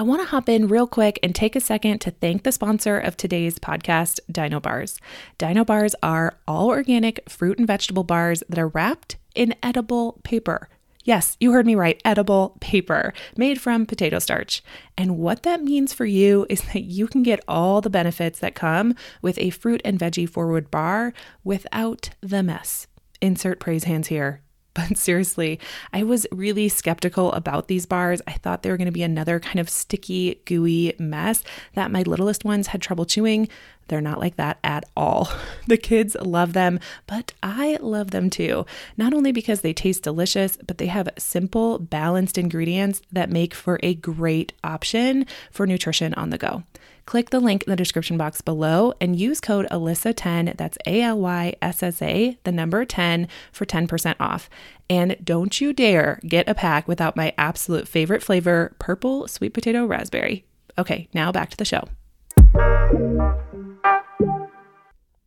I 0.00 0.02
want 0.02 0.22
to 0.22 0.28
hop 0.28 0.48
in 0.48 0.68
real 0.68 0.86
quick 0.86 1.18
and 1.22 1.34
take 1.34 1.54
a 1.54 1.60
second 1.60 1.98
to 1.98 2.10
thank 2.10 2.42
the 2.42 2.52
sponsor 2.52 2.98
of 2.98 3.18
today's 3.18 3.58
podcast, 3.58 4.18
Dino 4.32 4.58
Bars. 4.58 4.98
Dino 5.36 5.62
Bars 5.62 5.94
are 6.02 6.38
all 6.48 6.68
organic 6.68 7.20
fruit 7.28 7.58
and 7.58 7.66
vegetable 7.66 8.02
bars 8.02 8.42
that 8.48 8.58
are 8.58 8.68
wrapped 8.68 9.18
in 9.34 9.54
edible 9.62 10.18
paper. 10.22 10.70
Yes, 11.04 11.36
you 11.38 11.52
heard 11.52 11.66
me 11.66 11.74
right, 11.74 12.00
edible 12.02 12.56
paper 12.62 13.12
made 13.36 13.60
from 13.60 13.84
potato 13.84 14.18
starch. 14.20 14.62
And 14.96 15.18
what 15.18 15.42
that 15.42 15.62
means 15.62 15.92
for 15.92 16.06
you 16.06 16.46
is 16.48 16.62
that 16.72 16.84
you 16.84 17.06
can 17.06 17.22
get 17.22 17.44
all 17.46 17.82
the 17.82 17.90
benefits 17.90 18.38
that 18.38 18.54
come 18.54 18.94
with 19.20 19.36
a 19.36 19.50
fruit 19.50 19.82
and 19.84 19.98
veggie 19.98 20.26
forward 20.26 20.70
bar 20.70 21.12
without 21.44 22.08
the 22.22 22.42
mess. 22.42 22.86
Insert 23.20 23.60
praise 23.60 23.84
hands 23.84 24.08
here. 24.08 24.40
But 24.74 24.96
seriously, 24.96 25.58
I 25.92 26.02
was 26.04 26.26
really 26.30 26.68
skeptical 26.68 27.32
about 27.32 27.68
these 27.68 27.86
bars. 27.86 28.22
I 28.26 28.32
thought 28.32 28.62
they 28.62 28.70
were 28.70 28.76
going 28.76 28.86
to 28.86 28.92
be 28.92 29.02
another 29.02 29.40
kind 29.40 29.58
of 29.58 29.68
sticky, 29.68 30.40
gooey 30.44 30.94
mess 30.98 31.42
that 31.74 31.90
my 31.90 32.02
littlest 32.02 32.44
ones 32.44 32.68
had 32.68 32.80
trouble 32.80 33.04
chewing. 33.04 33.48
They're 33.88 34.00
not 34.00 34.20
like 34.20 34.36
that 34.36 34.58
at 34.62 34.84
all. 34.96 35.28
The 35.66 35.76
kids 35.76 36.16
love 36.20 36.52
them, 36.52 36.80
but 37.06 37.32
I 37.44 37.78
love 37.80 38.10
them 38.10 38.28
too. 38.28 38.66
Not 38.96 39.14
only 39.14 39.30
because 39.30 39.60
they 39.60 39.72
taste 39.72 40.02
delicious, 40.02 40.58
but 40.66 40.78
they 40.78 40.86
have 40.86 41.08
simple, 41.16 41.78
balanced 41.78 42.38
ingredients 42.38 43.02
that 43.12 43.30
make 43.30 43.54
for 43.54 43.78
a 43.82 43.94
great 43.94 44.52
option 44.64 45.26
for 45.52 45.64
nutrition 45.66 46.12
on 46.14 46.30
the 46.30 46.38
go. 46.38 46.64
Click 47.10 47.30
the 47.30 47.40
link 47.40 47.64
in 47.64 47.70
the 47.72 47.74
description 47.74 48.16
box 48.16 48.40
below 48.40 48.94
and 49.00 49.18
use 49.18 49.40
code 49.40 49.66
ALYSSA10, 49.72 50.56
that's 50.56 50.78
A 50.86 51.02
L 51.02 51.18
Y 51.18 51.54
S 51.60 51.82
S 51.82 52.00
A, 52.00 52.38
the 52.44 52.52
number 52.52 52.84
10, 52.84 53.26
for 53.50 53.66
10% 53.66 54.14
off. 54.20 54.48
And 54.88 55.16
don't 55.24 55.60
you 55.60 55.72
dare 55.72 56.20
get 56.24 56.48
a 56.48 56.54
pack 56.54 56.86
without 56.86 57.16
my 57.16 57.34
absolute 57.36 57.88
favorite 57.88 58.22
flavor, 58.22 58.76
purple 58.78 59.26
sweet 59.26 59.54
potato 59.54 59.86
raspberry. 59.86 60.44
Okay, 60.78 61.08
now 61.12 61.32
back 61.32 61.50
to 61.50 61.56
the 61.56 61.64
show. 61.64 61.88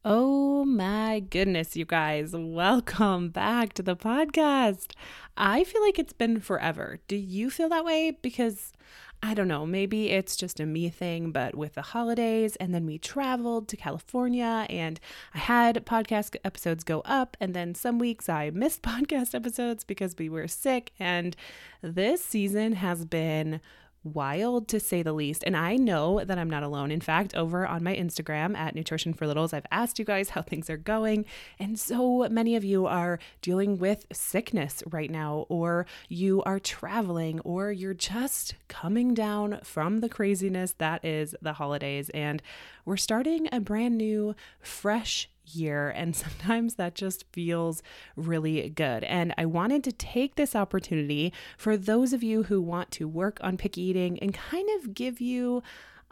Oh 0.05 0.63
my 0.63 1.19
goodness, 1.19 1.75
you 1.75 1.83
guys, 1.83 2.33
welcome 2.33 3.27
back 3.27 3.73
to 3.73 3.83
the 3.83 3.97
podcast. 3.97 4.93
I 5.35 5.65
feel 5.65 5.81
like 5.81 5.99
it's 5.99 6.13
been 6.13 6.39
forever. 6.39 6.99
Do 7.09 7.17
you 7.17 7.49
feel 7.49 7.67
that 7.67 7.83
way? 7.83 8.17
Because 8.21 8.71
I 9.25 9.33
don't 9.33 9.47
know, 9.47 9.65
maybe 9.65 10.09
it's 10.09 10.35
just 10.35 10.59
a 10.59 10.65
me 10.65 10.89
thing, 10.89 11.31
but 11.31 11.55
with 11.55 11.75
the 11.75 11.81
holidays, 11.81 12.57
and 12.57 12.75
then 12.75 12.85
we 12.85 12.97
traveled 12.97 13.69
to 13.69 13.77
California, 13.77 14.65
and 14.69 14.99
I 15.33 15.37
had 15.37 15.85
podcast 15.85 16.35
episodes 16.43 16.83
go 16.83 16.99
up, 17.05 17.37
and 17.39 17.53
then 17.53 17.73
some 17.73 17.99
weeks 17.99 18.27
I 18.27 18.49
missed 18.53 18.81
podcast 18.83 19.33
episodes 19.33 19.85
because 19.85 20.15
we 20.17 20.27
were 20.27 20.49
sick. 20.49 20.91
And 20.99 21.37
this 21.81 22.21
season 22.23 22.73
has 22.73 23.05
been 23.05 23.61
wild 24.03 24.67
to 24.69 24.79
say 24.79 25.01
the 25.01 25.13
least. 25.13 25.43
And 25.45 25.55
I 25.55 25.75
know 25.75 26.23
that 26.23 26.37
I'm 26.37 26.49
not 26.49 26.63
alone. 26.63 26.91
In 26.91 27.01
fact, 27.01 27.35
over 27.35 27.65
on 27.65 27.83
my 27.83 27.95
Instagram 27.95 28.55
at 28.57 28.75
Nutrition 28.75 29.13
for 29.13 29.27
Littles, 29.27 29.53
I've 29.53 29.65
asked 29.71 29.99
you 29.99 30.05
guys 30.05 30.29
how 30.29 30.41
things 30.41 30.69
are 30.69 30.77
going. 30.77 31.25
And 31.59 31.79
so 31.79 32.27
many 32.29 32.55
of 32.55 32.63
you 32.63 32.85
are 32.85 33.19
dealing 33.41 33.77
with 33.77 34.05
sickness 34.11 34.83
right 34.89 35.09
now, 35.09 35.45
or 35.49 35.85
you 36.09 36.43
are 36.43 36.59
traveling, 36.59 37.39
or 37.41 37.71
you're 37.71 37.93
just 37.93 38.55
coming 38.67 39.13
down 39.13 39.59
from 39.63 39.99
the 39.99 40.09
craziness 40.09 40.73
that 40.77 41.03
is 41.05 41.35
the 41.41 41.53
holidays. 41.53 42.09
And 42.09 42.41
we're 42.85 42.97
starting 42.97 43.47
a 43.51 43.59
brand 43.59 43.97
new, 43.97 44.35
fresh 44.59 45.29
year. 45.45 45.89
And 45.89 46.15
sometimes 46.15 46.75
that 46.75 46.95
just 46.95 47.25
feels 47.31 47.81
really 48.15 48.69
good. 48.69 49.03
And 49.03 49.33
I 49.37 49.45
wanted 49.45 49.83
to 49.85 49.91
take 49.91 50.35
this 50.35 50.55
opportunity 50.55 51.33
for 51.57 51.77
those 51.77 52.13
of 52.13 52.23
you 52.23 52.43
who 52.43 52.61
want 52.61 52.91
to 52.91 53.07
work 53.07 53.37
on 53.41 53.57
picky 53.57 53.81
eating 53.81 54.19
and 54.19 54.33
kind 54.33 54.69
of 54.77 54.93
give 54.93 55.21
you. 55.21 55.63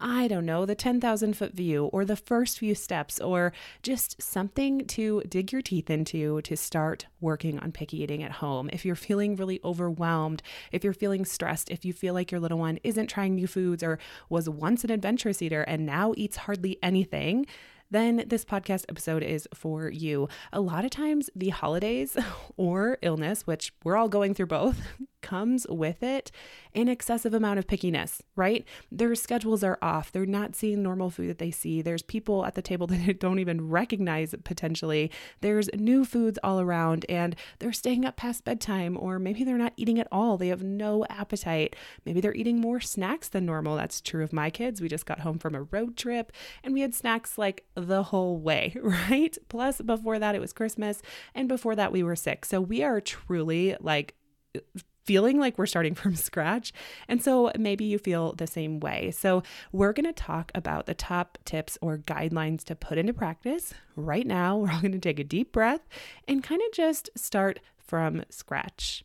I 0.03 0.27
don't 0.27 0.47
know, 0.47 0.65
the 0.65 0.73
10,000 0.73 1.37
foot 1.37 1.53
view 1.53 1.85
or 1.85 2.05
the 2.05 2.15
first 2.15 2.57
few 2.57 2.73
steps 2.73 3.19
or 3.19 3.53
just 3.83 4.19
something 4.19 4.87
to 4.87 5.21
dig 5.29 5.51
your 5.51 5.61
teeth 5.61 5.91
into 5.91 6.41
to 6.41 6.57
start 6.57 7.05
working 7.19 7.59
on 7.59 7.71
picky 7.71 8.01
eating 8.01 8.23
at 8.23 8.31
home. 8.31 8.67
If 8.73 8.83
you're 8.83 8.95
feeling 8.95 9.35
really 9.35 9.59
overwhelmed, 9.63 10.41
if 10.71 10.83
you're 10.83 10.93
feeling 10.93 11.23
stressed, 11.23 11.69
if 11.69 11.85
you 11.85 11.93
feel 11.93 12.15
like 12.15 12.31
your 12.31 12.41
little 12.41 12.57
one 12.57 12.79
isn't 12.83 13.11
trying 13.11 13.35
new 13.35 13.45
foods 13.45 13.83
or 13.83 13.99
was 14.27 14.49
once 14.49 14.83
an 14.83 14.89
adventurous 14.89 15.39
eater 15.39 15.61
and 15.61 15.85
now 15.85 16.15
eats 16.17 16.37
hardly 16.37 16.79
anything, 16.81 17.45
then 17.91 18.24
this 18.28 18.44
podcast 18.44 18.85
episode 18.90 19.22
is 19.22 19.47
for 19.53 19.90
you. 19.90 20.28
A 20.52 20.62
lot 20.62 20.85
of 20.85 20.91
times, 20.91 21.29
the 21.35 21.50
holidays 21.50 22.18
or 22.57 22.97
illness, 23.02 23.46
which 23.46 23.74
we're 23.84 23.97
all 23.97 24.09
going 24.09 24.34
through 24.34 24.47
both, 24.47 24.81
comes 25.21 25.65
with 25.69 26.03
it 26.03 26.31
an 26.73 26.87
excessive 26.87 27.33
amount 27.33 27.59
of 27.59 27.67
pickiness, 27.67 28.21
right? 28.35 28.65
Their 28.91 29.13
schedules 29.15 29.63
are 29.63 29.77
off. 29.81 30.11
They're 30.11 30.25
not 30.25 30.55
seeing 30.55 30.81
normal 30.81 31.09
food 31.09 31.29
that 31.29 31.37
they 31.37 31.51
see. 31.51 31.81
There's 31.81 32.01
people 32.01 32.45
at 32.45 32.55
the 32.55 32.61
table 32.61 32.87
that 32.87 33.19
don't 33.19 33.39
even 33.39 33.69
recognize 33.69 34.33
potentially. 34.43 35.11
There's 35.41 35.69
new 35.73 36.05
foods 36.05 36.39
all 36.43 36.59
around 36.59 37.05
and 37.09 37.35
they're 37.59 37.73
staying 37.73 38.05
up 38.05 38.15
past 38.15 38.45
bedtime, 38.45 38.97
or 38.99 39.19
maybe 39.19 39.43
they're 39.43 39.57
not 39.57 39.73
eating 39.75 39.99
at 39.99 40.07
all. 40.11 40.37
They 40.37 40.47
have 40.47 40.63
no 40.63 41.05
appetite. 41.09 41.75
Maybe 42.05 42.21
they're 42.21 42.35
eating 42.35 42.59
more 42.59 42.79
snacks 42.79 43.27
than 43.27 43.45
normal. 43.45 43.75
That's 43.75 44.01
true 44.01 44.23
of 44.23 44.33
my 44.33 44.49
kids. 44.49 44.81
We 44.81 44.87
just 44.87 45.05
got 45.05 45.21
home 45.21 45.39
from 45.39 45.55
a 45.55 45.63
road 45.63 45.97
trip 45.97 46.31
and 46.63 46.73
we 46.73 46.81
had 46.81 46.95
snacks 46.95 47.37
like 47.37 47.65
the 47.75 48.03
whole 48.03 48.37
way, 48.37 48.75
right? 48.81 49.37
Plus, 49.49 49.81
before 49.81 50.19
that, 50.19 50.35
it 50.35 50.41
was 50.41 50.53
Christmas. 50.53 51.01
And 51.35 51.47
before 51.47 51.75
that, 51.75 51.91
we 51.91 52.03
were 52.03 52.15
sick. 52.15 52.45
So 52.45 52.61
we 52.61 52.83
are 52.83 53.01
truly 53.01 53.75
like 53.79 54.15
feeling 55.03 55.39
like 55.39 55.57
we're 55.57 55.66
starting 55.66 55.95
from 56.01 56.16
scratch. 56.16 56.73
And 57.07 57.23
so 57.23 57.51
maybe 57.57 57.85
you 57.85 57.97
feel 57.97 58.34
the 58.34 58.47
same 58.47 58.79
way. 58.79 59.12
So 59.12 59.44
we're 59.72 59.94
going 59.94 60.06
to 60.06 60.13
talk 60.13 60.51
about 60.56 60.85
the 60.85 60.94
top 60.94 61.38
tips 61.45 61.78
or 61.81 61.97
guidelines 61.97 62.63
to 62.66 62.75
put 62.75 62.97
into 62.97 63.13
practice 63.13 63.73
right 63.95 64.25
now. 64.25 64.57
We're 64.61 64.72
all 64.72 64.81
going 64.81 64.91
to 64.94 65.00
take 65.00 65.19
a 65.19 65.23
deep 65.23 65.51
breath 65.51 65.81
and 66.28 66.44
kind 66.44 66.61
of 66.61 66.72
just 66.73 67.09
start 67.16 67.59
from 67.78 68.23
scratch. 68.29 69.03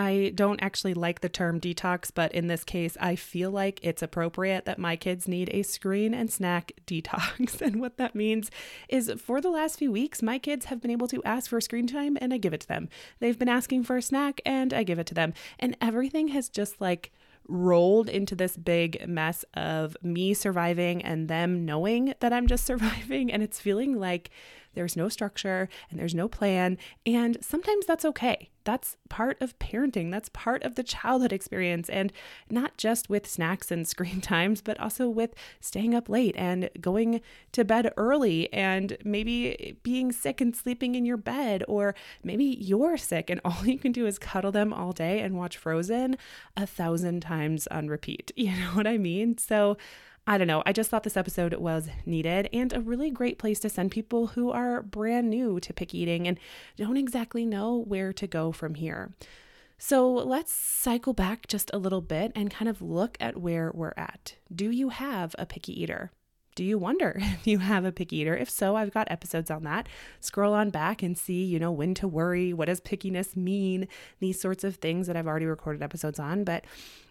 I 0.00 0.32
don't 0.34 0.62
actually 0.62 0.94
like 0.94 1.20
the 1.20 1.28
term 1.28 1.60
detox, 1.60 2.10
but 2.14 2.32
in 2.32 2.46
this 2.46 2.64
case, 2.64 2.96
I 2.98 3.16
feel 3.16 3.50
like 3.50 3.80
it's 3.82 4.00
appropriate 4.00 4.64
that 4.64 4.78
my 4.78 4.96
kids 4.96 5.28
need 5.28 5.50
a 5.52 5.62
screen 5.62 6.14
and 6.14 6.32
snack 6.32 6.72
detox. 6.86 7.60
and 7.60 7.82
what 7.82 7.98
that 7.98 8.14
means 8.14 8.50
is 8.88 9.12
for 9.18 9.42
the 9.42 9.50
last 9.50 9.78
few 9.78 9.92
weeks, 9.92 10.22
my 10.22 10.38
kids 10.38 10.66
have 10.66 10.80
been 10.80 10.90
able 10.90 11.08
to 11.08 11.22
ask 11.24 11.50
for 11.50 11.60
screen 11.60 11.86
time 11.86 12.16
and 12.18 12.32
I 12.32 12.38
give 12.38 12.54
it 12.54 12.62
to 12.62 12.68
them. 12.68 12.88
They've 13.18 13.38
been 13.38 13.50
asking 13.50 13.84
for 13.84 13.98
a 13.98 14.02
snack 14.02 14.40
and 14.46 14.72
I 14.72 14.84
give 14.84 14.98
it 14.98 15.06
to 15.08 15.14
them. 15.14 15.34
And 15.58 15.76
everything 15.82 16.28
has 16.28 16.48
just 16.48 16.80
like 16.80 17.12
rolled 17.46 18.08
into 18.08 18.34
this 18.34 18.56
big 18.56 19.06
mess 19.06 19.44
of 19.52 19.98
me 20.02 20.32
surviving 20.32 21.02
and 21.02 21.28
them 21.28 21.66
knowing 21.66 22.14
that 22.20 22.32
I'm 22.32 22.46
just 22.46 22.64
surviving. 22.72 23.30
And 23.30 23.42
it's 23.42 23.60
feeling 23.60 23.98
like 23.98 24.30
there's 24.74 24.96
no 24.96 25.08
structure 25.08 25.68
and 25.90 25.98
there's 25.98 26.14
no 26.14 26.28
plan. 26.28 26.78
And 27.04 27.38
sometimes 27.40 27.86
that's 27.86 28.04
okay. 28.04 28.50
That's 28.64 28.96
part 29.08 29.40
of 29.40 29.58
parenting. 29.58 30.10
That's 30.10 30.28
part 30.28 30.62
of 30.62 30.74
the 30.74 30.82
childhood 30.82 31.32
experience. 31.32 31.88
And 31.88 32.12
not 32.50 32.76
just 32.76 33.08
with 33.08 33.26
snacks 33.26 33.70
and 33.70 33.88
screen 33.88 34.20
times, 34.20 34.60
but 34.60 34.78
also 34.78 35.08
with 35.08 35.34
staying 35.60 35.94
up 35.94 36.08
late 36.08 36.34
and 36.36 36.68
going 36.80 37.20
to 37.52 37.64
bed 37.64 37.92
early 37.96 38.52
and 38.52 38.96
maybe 39.04 39.78
being 39.82 40.12
sick 40.12 40.40
and 40.40 40.54
sleeping 40.54 40.94
in 40.94 41.04
your 41.04 41.16
bed. 41.16 41.64
Or 41.68 41.94
maybe 42.22 42.44
you're 42.44 42.96
sick 42.96 43.30
and 43.30 43.40
all 43.44 43.64
you 43.64 43.78
can 43.78 43.92
do 43.92 44.06
is 44.06 44.18
cuddle 44.18 44.52
them 44.52 44.72
all 44.72 44.92
day 44.92 45.20
and 45.20 45.36
watch 45.36 45.56
Frozen 45.56 46.16
a 46.56 46.66
thousand 46.66 47.20
times 47.20 47.66
on 47.68 47.88
repeat. 47.88 48.32
You 48.40 48.56
know 48.58 48.70
what 48.72 48.86
I 48.86 48.96
mean? 48.96 49.36
So, 49.36 49.76
I 50.30 50.38
don't 50.38 50.46
know. 50.46 50.62
I 50.64 50.72
just 50.72 50.90
thought 50.90 51.02
this 51.02 51.16
episode 51.16 51.54
was 51.54 51.88
needed 52.06 52.48
and 52.52 52.72
a 52.72 52.80
really 52.80 53.10
great 53.10 53.36
place 53.36 53.58
to 53.60 53.68
send 53.68 53.90
people 53.90 54.28
who 54.28 54.52
are 54.52 54.80
brand 54.80 55.28
new 55.28 55.58
to 55.58 55.72
pick 55.72 55.92
eating 55.92 56.28
and 56.28 56.38
don't 56.76 56.96
exactly 56.96 57.44
know 57.44 57.78
where 57.78 58.12
to 58.12 58.28
go 58.28 58.52
from 58.52 58.76
here. 58.76 59.12
So 59.76 60.08
let's 60.08 60.52
cycle 60.52 61.14
back 61.14 61.48
just 61.48 61.68
a 61.74 61.78
little 61.78 62.00
bit 62.00 62.30
and 62.36 62.48
kind 62.48 62.68
of 62.68 62.80
look 62.80 63.16
at 63.18 63.38
where 63.38 63.72
we're 63.74 63.92
at. 63.96 64.36
Do 64.54 64.70
you 64.70 64.90
have 64.90 65.34
a 65.36 65.46
picky 65.46 65.82
eater? 65.82 66.12
Do 66.54 66.64
you 66.64 66.78
wonder 66.78 67.14
if 67.20 67.46
you 67.46 67.58
have 67.58 67.84
a 67.84 67.92
picky 67.92 68.18
eater? 68.18 68.36
If 68.36 68.50
so, 68.50 68.76
I've 68.76 68.92
got 68.92 69.10
episodes 69.10 69.50
on 69.50 69.62
that. 69.64 69.88
Scroll 70.20 70.54
on 70.54 70.70
back 70.70 71.02
and 71.02 71.16
see, 71.16 71.44
you 71.44 71.58
know, 71.58 71.72
when 71.72 71.94
to 71.94 72.08
worry, 72.08 72.52
what 72.52 72.66
does 72.66 72.80
pickiness 72.80 73.36
mean, 73.36 73.88
these 74.18 74.40
sorts 74.40 74.64
of 74.64 74.76
things 74.76 75.06
that 75.06 75.16
I've 75.16 75.26
already 75.26 75.46
recorded 75.46 75.82
episodes 75.82 76.18
on. 76.18 76.44
But 76.44 76.64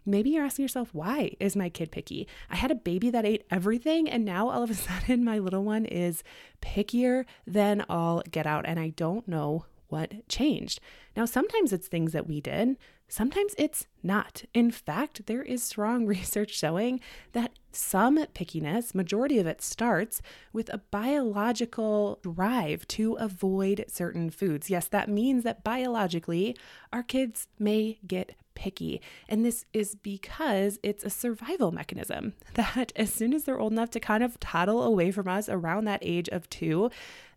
maybe 0.05 0.31
you're 0.31 0.45
asking 0.45 0.63
yourself, 0.63 0.93
why 0.93 1.35
is 1.39 1.55
my 1.55 1.69
kid 1.69 1.91
picky? 1.91 2.27
I 2.49 2.55
had 2.55 2.71
a 2.71 2.75
baby 2.75 3.09
that 3.09 3.25
ate 3.25 3.45
everything, 3.49 4.09
and 4.09 4.25
now 4.25 4.49
all 4.49 4.63
of 4.63 4.69
a 4.69 4.73
sudden 4.75 5.23
my 5.23 5.39
little 5.39 5.63
one 5.63 5.85
is 5.85 6.23
pickier 6.61 7.25
than 7.47 7.85
all 7.89 8.23
get 8.29 8.45
out, 8.45 8.65
and 8.65 8.79
I 8.79 8.89
don't 8.89 9.27
know 9.27 9.65
what 9.89 10.27
changed. 10.27 10.79
Now, 11.15 11.25
sometimes 11.25 11.73
it's 11.73 11.87
things 11.87 12.13
that 12.13 12.27
we 12.27 12.41
did, 12.41 12.77
sometimes 13.07 13.53
it's 13.57 13.87
not. 14.01 14.43
In 14.53 14.71
fact, 14.71 15.25
there 15.25 15.41
is 15.41 15.63
strong 15.63 16.05
research 16.07 16.51
showing 16.51 17.01
that 17.33 17.51
some 17.71 18.17
pickiness, 18.27 18.95
majority 18.95 19.37
of 19.39 19.47
it 19.47 19.61
starts 19.61 20.21
with 20.53 20.69
a 20.69 20.77
biological 20.77 22.19
drive 22.23 22.87
to 22.89 23.13
avoid 23.15 23.85
certain 23.87 24.29
foods. 24.29 24.69
Yes, 24.69 24.87
that 24.87 25.09
means 25.09 25.43
that 25.43 25.63
biologically 25.63 26.55
our 26.93 27.03
kids 27.03 27.47
may 27.59 27.99
get 28.07 28.35
picky. 28.59 29.01
And 29.29 29.45
this 29.45 29.65
is 29.71 29.95
because 29.95 30.79
it's 30.83 31.03
a 31.03 31.09
survival 31.09 31.71
mechanism 31.71 32.33
that 32.55 32.91
as 32.95 33.11
soon 33.11 33.33
as 33.33 33.45
they're 33.45 33.59
old 33.59 33.71
enough 33.71 33.89
to 33.91 33.99
kind 33.99 34.23
of 34.23 34.39
toddle 34.39 34.83
away 34.83 35.11
from 35.11 35.27
us 35.27 35.47
around 35.47 35.85
that 35.85 36.01
age 36.01 36.27
of 36.29 36.49
two, 36.49 36.89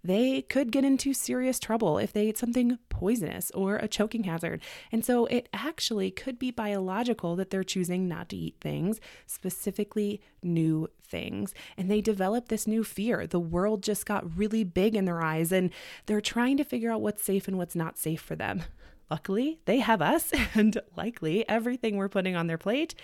they 0.05 0.43
could 0.43 0.73
get 0.73 0.85
into 0.85 1.15
serious 1.15 1.61
trouble 1.61 1.99
if 1.99 2.13
they 2.13 2.29
ate 2.29 2.39
something 2.39 2.79
poisonous 2.89 3.51
or 3.53 3.77
a 3.77 3.87
choking 3.87 4.25
hazard. 4.25 4.61
And 4.91 5.05
so 5.05 5.27
it 5.27 5.49
actually 5.53 6.11
could 6.11 6.39
be 6.39 6.51
biological 6.51 7.37
that 7.37 7.51
they're 7.51 7.63
choosing 7.63 8.09
not 8.09 8.29
to 8.31 8.37
eat 8.37 8.57
things, 8.61 9.01
specifically 9.27 10.21
new 10.43 10.89
things. 11.07 11.55
And 11.77 11.91
they 11.91 12.01
develop 12.01 12.49
this 12.49 12.67
new 12.67 12.83
fear. 12.83 13.27
The 13.27 13.39
world 13.39 13.83
just 13.83 14.05
got 14.05 14.37
really 14.37 14.65
big 14.65 14.97
in 14.97 15.05
their 15.05 15.23
eyes 15.23 15.53
and 15.53 15.71
they're 16.07 16.21
trying 16.21 16.57
to 16.57 16.65
figure 16.65 16.91
out 16.91 17.01
what's 17.01 17.23
safe 17.23 17.47
and 17.47 17.57
what's 17.57 17.77
not 17.77 17.99
safe 17.99 18.21
for 18.21 18.35
them. 18.35 18.63
Luckily, 19.11 19.61
they 19.67 19.81
have 19.81 20.01
us, 20.01 20.33
and 20.55 20.81
likely 20.97 21.47
everything 21.49 21.97
we're 21.97 22.09
putting 22.09 22.35
on 22.35 22.47
their 22.47 22.59
plate 22.59 22.95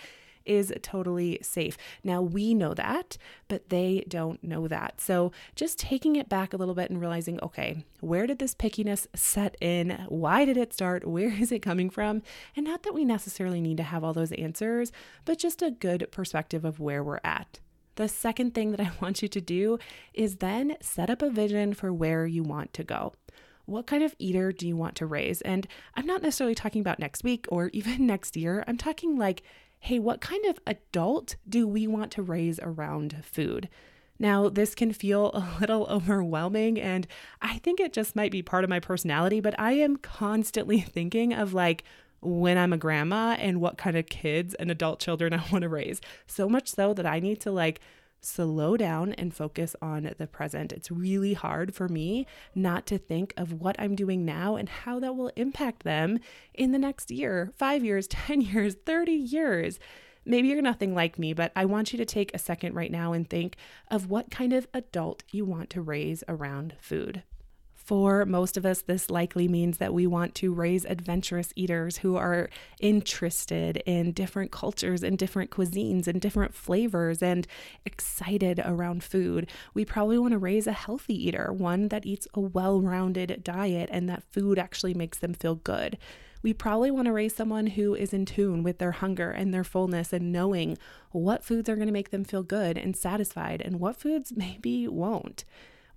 is 0.44 0.72
totally 0.82 1.38
safe. 1.42 1.76
Now 2.02 2.22
we 2.22 2.54
know 2.54 2.74
that, 2.74 3.18
but 3.48 3.68
they 3.68 4.04
don't 4.08 4.42
know 4.42 4.68
that. 4.68 5.00
So 5.00 5.32
just 5.54 5.78
taking 5.78 6.16
it 6.16 6.28
back 6.28 6.52
a 6.52 6.56
little 6.56 6.74
bit 6.74 6.90
and 6.90 7.00
realizing, 7.00 7.38
okay, 7.42 7.84
where 8.00 8.26
did 8.26 8.38
this 8.38 8.54
pickiness 8.54 9.06
set 9.14 9.56
in? 9.60 10.06
Why 10.08 10.44
did 10.44 10.56
it 10.56 10.72
start? 10.72 11.06
Where 11.18 11.32
is 11.32 11.52
it 11.52 11.60
coming 11.60 11.90
from? 11.90 12.22
And 12.54 12.66
not 12.66 12.82
that 12.84 12.94
we 12.94 13.04
necessarily 13.04 13.60
need 13.60 13.76
to 13.78 13.82
have 13.82 14.04
all 14.04 14.12
those 14.12 14.32
answers, 14.32 14.92
but 15.24 15.38
just 15.38 15.62
a 15.62 15.70
good 15.70 16.08
perspective 16.10 16.64
of 16.64 16.80
where 16.80 17.02
we're 17.02 17.20
at. 17.24 17.60
The 17.96 18.08
second 18.08 18.54
thing 18.54 18.70
that 18.70 18.80
I 18.80 18.92
want 19.00 19.22
you 19.22 19.28
to 19.28 19.40
do 19.40 19.78
is 20.14 20.36
then 20.36 20.76
set 20.80 21.10
up 21.10 21.22
a 21.22 21.30
vision 21.30 21.74
for 21.74 21.92
where 21.92 22.26
you 22.26 22.42
want 22.42 22.72
to 22.74 22.84
go 22.84 23.12
what 23.68 23.86
kind 23.86 24.02
of 24.02 24.16
eater 24.18 24.50
do 24.50 24.66
you 24.66 24.76
want 24.76 24.96
to 24.96 25.06
raise? 25.06 25.42
And 25.42 25.68
I'm 25.94 26.06
not 26.06 26.22
necessarily 26.22 26.54
talking 26.54 26.80
about 26.80 26.98
next 26.98 27.22
week 27.22 27.46
or 27.50 27.68
even 27.72 28.06
next 28.06 28.36
year. 28.36 28.64
I'm 28.66 28.78
talking 28.78 29.16
like, 29.16 29.42
hey, 29.80 29.98
what 29.98 30.20
kind 30.20 30.44
of 30.46 30.58
adult 30.66 31.36
do 31.48 31.66
we 31.66 31.86
want 31.86 32.10
to 32.12 32.22
raise 32.22 32.58
around 32.62 33.16
food? 33.22 33.68
Now, 34.18 34.48
this 34.48 34.74
can 34.74 34.92
feel 34.92 35.30
a 35.32 35.56
little 35.60 35.86
overwhelming, 35.88 36.80
and 36.80 37.06
I 37.40 37.58
think 37.58 37.80
it 37.80 37.92
just 37.92 38.16
might 38.16 38.32
be 38.32 38.42
part 38.42 38.64
of 38.64 38.70
my 38.70 38.80
personality, 38.80 39.40
but 39.40 39.58
I 39.58 39.72
am 39.72 39.96
constantly 39.96 40.80
thinking 40.82 41.32
of 41.32 41.54
like, 41.54 41.84
when 42.20 42.58
I'm 42.58 42.72
a 42.72 42.78
grandma 42.78 43.36
and 43.38 43.60
what 43.60 43.78
kind 43.78 43.96
of 43.96 44.06
kids 44.06 44.54
and 44.54 44.70
adult 44.70 45.00
children 45.00 45.32
I 45.34 45.44
want 45.52 45.62
to 45.62 45.68
raise. 45.68 46.00
So 46.26 46.48
much 46.48 46.68
so 46.68 46.92
that 46.94 47.06
I 47.06 47.20
need 47.20 47.40
to 47.42 47.50
like 47.50 47.80
slow 48.20 48.76
down 48.76 49.12
and 49.14 49.34
focus 49.34 49.74
on 49.80 50.10
the 50.18 50.26
present. 50.26 50.72
It's 50.72 50.90
really 50.90 51.34
hard 51.34 51.74
for 51.74 51.88
me 51.88 52.26
not 52.54 52.86
to 52.86 52.98
think 52.98 53.32
of 53.36 53.52
what 53.52 53.76
I'm 53.78 53.94
doing 53.94 54.24
now 54.24 54.56
and 54.56 54.68
how 54.68 55.00
that 55.00 55.16
will 55.16 55.32
impact 55.36 55.82
them 55.84 56.18
in 56.54 56.72
the 56.72 56.78
next 56.78 57.10
year, 57.10 57.52
five 57.56 57.84
years, 57.84 58.06
10 58.08 58.40
years, 58.40 58.74
30 58.86 59.12
years. 59.12 59.78
Maybe 60.24 60.48
you're 60.48 60.60
nothing 60.60 60.94
like 60.94 61.18
me, 61.18 61.32
but 61.32 61.52
I 61.56 61.64
want 61.64 61.92
you 61.92 61.96
to 61.98 62.04
take 62.04 62.34
a 62.34 62.38
second 62.38 62.74
right 62.74 62.90
now 62.90 63.12
and 63.12 63.28
think 63.28 63.56
of 63.90 64.10
what 64.10 64.30
kind 64.30 64.52
of 64.52 64.68
adult 64.74 65.22
you 65.30 65.44
want 65.44 65.70
to 65.70 65.80
raise 65.80 66.22
around 66.28 66.76
food. 66.80 67.22
For 67.88 68.26
most 68.26 68.58
of 68.58 68.66
us, 68.66 68.82
this 68.82 69.08
likely 69.08 69.48
means 69.48 69.78
that 69.78 69.94
we 69.94 70.06
want 70.06 70.34
to 70.34 70.52
raise 70.52 70.84
adventurous 70.84 71.54
eaters 71.56 71.96
who 71.96 72.16
are 72.16 72.50
interested 72.80 73.78
in 73.86 74.12
different 74.12 74.50
cultures 74.50 75.02
and 75.02 75.16
different 75.16 75.50
cuisines 75.50 76.06
and 76.06 76.20
different 76.20 76.54
flavors 76.54 77.22
and 77.22 77.46
excited 77.86 78.60
around 78.62 79.04
food. 79.04 79.50
We 79.72 79.86
probably 79.86 80.18
want 80.18 80.32
to 80.32 80.38
raise 80.38 80.66
a 80.66 80.72
healthy 80.72 81.14
eater, 81.28 81.50
one 81.50 81.88
that 81.88 82.04
eats 82.04 82.28
a 82.34 82.40
well 82.40 82.82
rounded 82.82 83.42
diet 83.42 83.88
and 83.90 84.06
that 84.10 84.22
food 84.22 84.58
actually 84.58 84.92
makes 84.92 85.16
them 85.16 85.32
feel 85.32 85.54
good 85.54 85.96
we 86.40 86.52
probably 86.52 86.90
want 86.92 87.06
to 87.06 87.12
raise 87.12 87.34
someone 87.34 87.66
who 87.66 87.96
is 87.96 88.12
in 88.12 88.24
tune 88.24 88.62
with 88.62 88.78
their 88.78 88.92
hunger 88.92 89.28
and 89.28 89.52
their 89.52 89.64
fullness 89.64 90.12
and 90.12 90.30
knowing 90.30 90.78
what 91.10 91.42
foods 91.42 91.68
are 91.68 91.74
going 91.74 91.88
to 91.88 91.92
make 91.92 92.10
them 92.10 92.22
feel 92.22 92.44
good 92.44 92.78
and 92.78 92.96
satisfied 92.96 93.60
and 93.60 93.80
what 93.80 93.96
foods 93.96 94.32
maybe 94.36 94.86
won't 94.86 95.44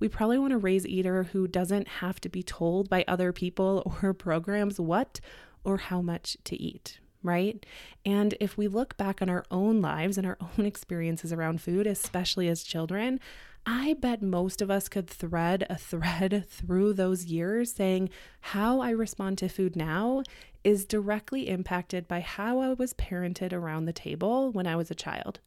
we 0.01 0.09
probably 0.09 0.37
want 0.37 0.51
to 0.51 0.57
raise 0.57 0.85
eater 0.85 1.23
who 1.23 1.47
doesn't 1.47 1.87
have 1.87 2.19
to 2.19 2.27
be 2.27 2.43
told 2.43 2.89
by 2.89 3.05
other 3.07 3.31
people 3.31 3.97
or 4.03 4.13
programs 4.13 4.81
what 4.81 5.21
or 5.63 5.77
how 5.77 6.01
much 6.01 6.35
to 6.43 6.61
eat 6.61 6.99
right? 7.23 7.67
And 8.03 8.33
if 8.39 8.57
we 8.57 8.67
look 8.67 8.97
back 8.97 9.21
on 9.21 9.29
our 9.29 9.45
own 9.51 9.79
lives 9.79 10.17
and 10.17 10.25
our 10.25 10.39
own 10.57 10.65
experiences 10.65 11.31
around 11.31 11.61
food, 11.61 11.85
especially 11.85 12.47
as 12.47 12.63
children, 12.63 13.19
I 13.63 13.93
bet 13.93 14.23
most 14.23 14.59
of 14.59 14.71
us 14.71 14.89
could 14.89 15.07
thread 15.07 15.65
a 15.69 15.75
thread 15.77 16.47
through 16.49 16.93
those 16.93 17.25
years 17.25 17.73
saying 17.73 18.09
how 18.39 18.79
I 18.79 18.89
respond 18.89 19.37
to 19.37 19.49
food 19.49 19.75
now 19.75 20.23
is 20.63 20.85
directly 20.85 21.47
impacted 21.47 22.07
by 22.07 22.21
how 22.21 22.59
I 22.59 22.73
was 22.73 22.93
parented 22.93 23.53
around 23.53 23.85
the 23.85 23.93
table 23.93 24.51
when 24.51 24.65
I 24.65 24.75
was 24.75 24.89
a 24.89 24.95
child. 24.95 25.39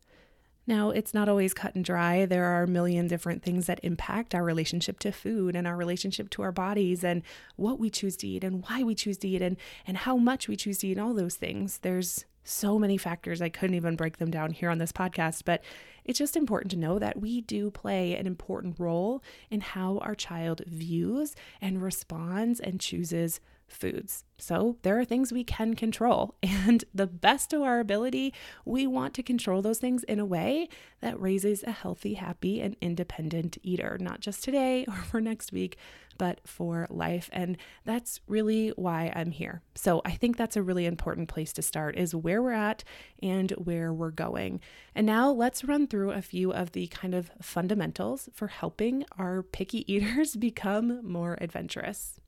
Now, 0.67 0.91
it's 0.91 1.13
not 1.13 1.29
always 1.29 1.53
cut 1.53 1.75
and 1.75 1.85
dry. 1.85 2.25
There 2.25 2.47
are 2.47 2.63
a 2.63 2.69
million 2.69 3.07
different 3.07 3.43
things 3.43 3.67
that 3.67 3.81
impact 3.83 4.35
our 4.35 4.43
relationship 4.43 4.99
to 5.01 5.13
food 5.13 5.55
and 5.55 5.67
our 5.67 5.77
relationship 5.77 6.31
to 6.31 6.43
our 6.43 6.53
bodies 6.53 7.05
and 7.05 7.23
what 7.57 7.79
we 7.79 7.91
choose 7.91 8.17
to 8.19 8.29
eat 8.29 8.45
and 8.45 8.63
why 8.63 8.83
we 8.83 8.95
choose 8.95 9.19
to 9.19 9.29
eat 9.29 9.43
and, 9.43 9.57
and 9.87 9.99
how 9.99 10.17
much 10.17 10.49
we 10.49 10.57
choose 10.57 10.79
to 10.79 10.89
eat 10.89 10.97
and 10.97 11.01
all 11.01 11.15
those 11.15 11.37
things. 11.37 11.79
There's 11.79 12.25
so 12.45 12.79
many 12.79 12.97
factors. 12.97 13.43
I 13.43 13.49
couldn't 13.49 13.77
even 13.77 13.97
break 13.97 14.19
them 14.19 14.31
down 14.31 14.53
here 14.53 14.71
on 14.71 14.79
this 14.79 14.93
podcast, 14.93 15.43
but 15.45 15.63
it's 16.05 16.19
just 16.19 16.37
important 16.37 16.71
to 16.73 16.79
know 16.79 16.99
that 16.99 17.21
we 17.21 17.41
do 17.41 17.71
play 17.71 18.15
an 18.15 18.27
important 18.27 18.79
role 18.79 19.23
in 19.51 19.61
how 19.63 19.99
our 19.99 20.15
child 20.15 20.63
views 20.67 21.35
and 21.61 21.83
responds 21.83 22.61
and 22.61 22.81
chooses 22.81 23.41
foods. 23.69 24.25
So 24.39 24.79
there 24.83 24.99
are 24.99 25.05
things 25.05 25.33
we 25.33 25.45
can 25.45 25.75
control. 25.75 26.35
And 26.67 26.85
the 26.95 27.07
best 27.07 27.53
of 27.53 27.61
our 27.61 27.79
ability, 27.79 28.33
we 28.65 28.87
want 28.87 29.13
to 29.15 29.23
control 29.23 29.61
those 29.61 29.79
things 29.79 30.03
in 30.05 30.19
a 30.19 30.25
way 30.25 30.69
that 31.03 31.21
raises 31.21 31.63
a 31.63 31.73
healthy, 31.73 32.15
happy, 32.15 32.61
and 32.61 32.75
independent 32.81 33.59
eater, 33.63 33.99
not 34.01 34.21
just 34.21 34.43
today 34.43 34.87
or 34.89 34.95
for 34.95 35.21
next 35.21 35.53
week, 35.53 35.77
but 36.17 36.41
for 36.47 36.87
life. 36.91 37.29
And 37.33 37.59
that's 37.85 38.21
really 38.27 38.71
why 38.71 39.13
I'm 39.15 39.31
here. 39.31 39.63
So 39.75 40.01
I 40.05 40.13
think 40.13 40.37
that's 40.37 40.57
a 40.57 40.63
really 40.63 40.87
important 40.87 41.29
place 41.29 41.53
to 41.55 41.63
start 41.63 41.97
is 41.97 42.15
where 42.15 42.43
we're 42.43 42.53
at 42.53 42.83
and 43.23 43.51
where 43.53 43.93
we're 43.93 44.11
going. 44.11 44.61
And 44.95 45.07
now 45.07 45.31
let's 45.31 45.65
run 45.65 45.87
through 45.87 46.13
a 46.13 46.23
few 46.23 46.53
of 46.53 46.73
the 46.73 46.87
kind 46.87 47.15
of 47.15 47.31
fundamentals 47.43 48.29
for 48.33 48.47
helping 48.47 49.05
our 49.19 49.43
picky 49.43 49.93
eaters 49.93 50.37
become 50.37 51.07
more 51.07 51.37
adventurous. 51.41 52.21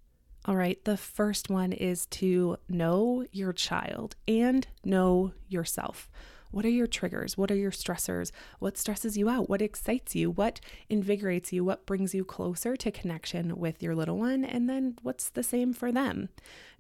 All 0.47 0.55
right, 0.55 0.83
the 0.85 0.97
first 0.97 1.51
one 1.51 1.73
is 1.73 2.07
to 2.07 2.57
know 2.69 3.27
your 3.33 3.53
child 3.53 4.15
and 4.29 4.65
know 4.85 5.33
yourself. 5.49 6.09
What 6.53 6.65
are 6.65 6.71
your 6.71 6.87
triggers? 6.87 7.37
What 7.37 7.51
are 7.51 7.57
your 7.57 7.73
stressors? 7.73 8.31
What 8.61 8.79
stresses 8.79 9.19
you 9.19 9.29
out? 9.29 9.51
What 9.51 9.61
excites 9.61 10.15
you? 10.15 10.31
What 10.31 10.61
invigorates 10.89 11.53
you? 11.53 11.65
What 11.65 11.85
brings 11.85 12.15
you 12.15 12.25
closer 12.25 12.77
to 12.77 12.93
connection 12.93 13.57
with 13.57 13.83
your 13.83 13.97
little 13.97 14.19
one? 14.19 14.45
And 14.45 14.71
then 14.71 14.97
what's 15.03 15.29
the 15.31 15.43
same 15.43 15.73
for 15.73 15.91
them? 15.91 16.29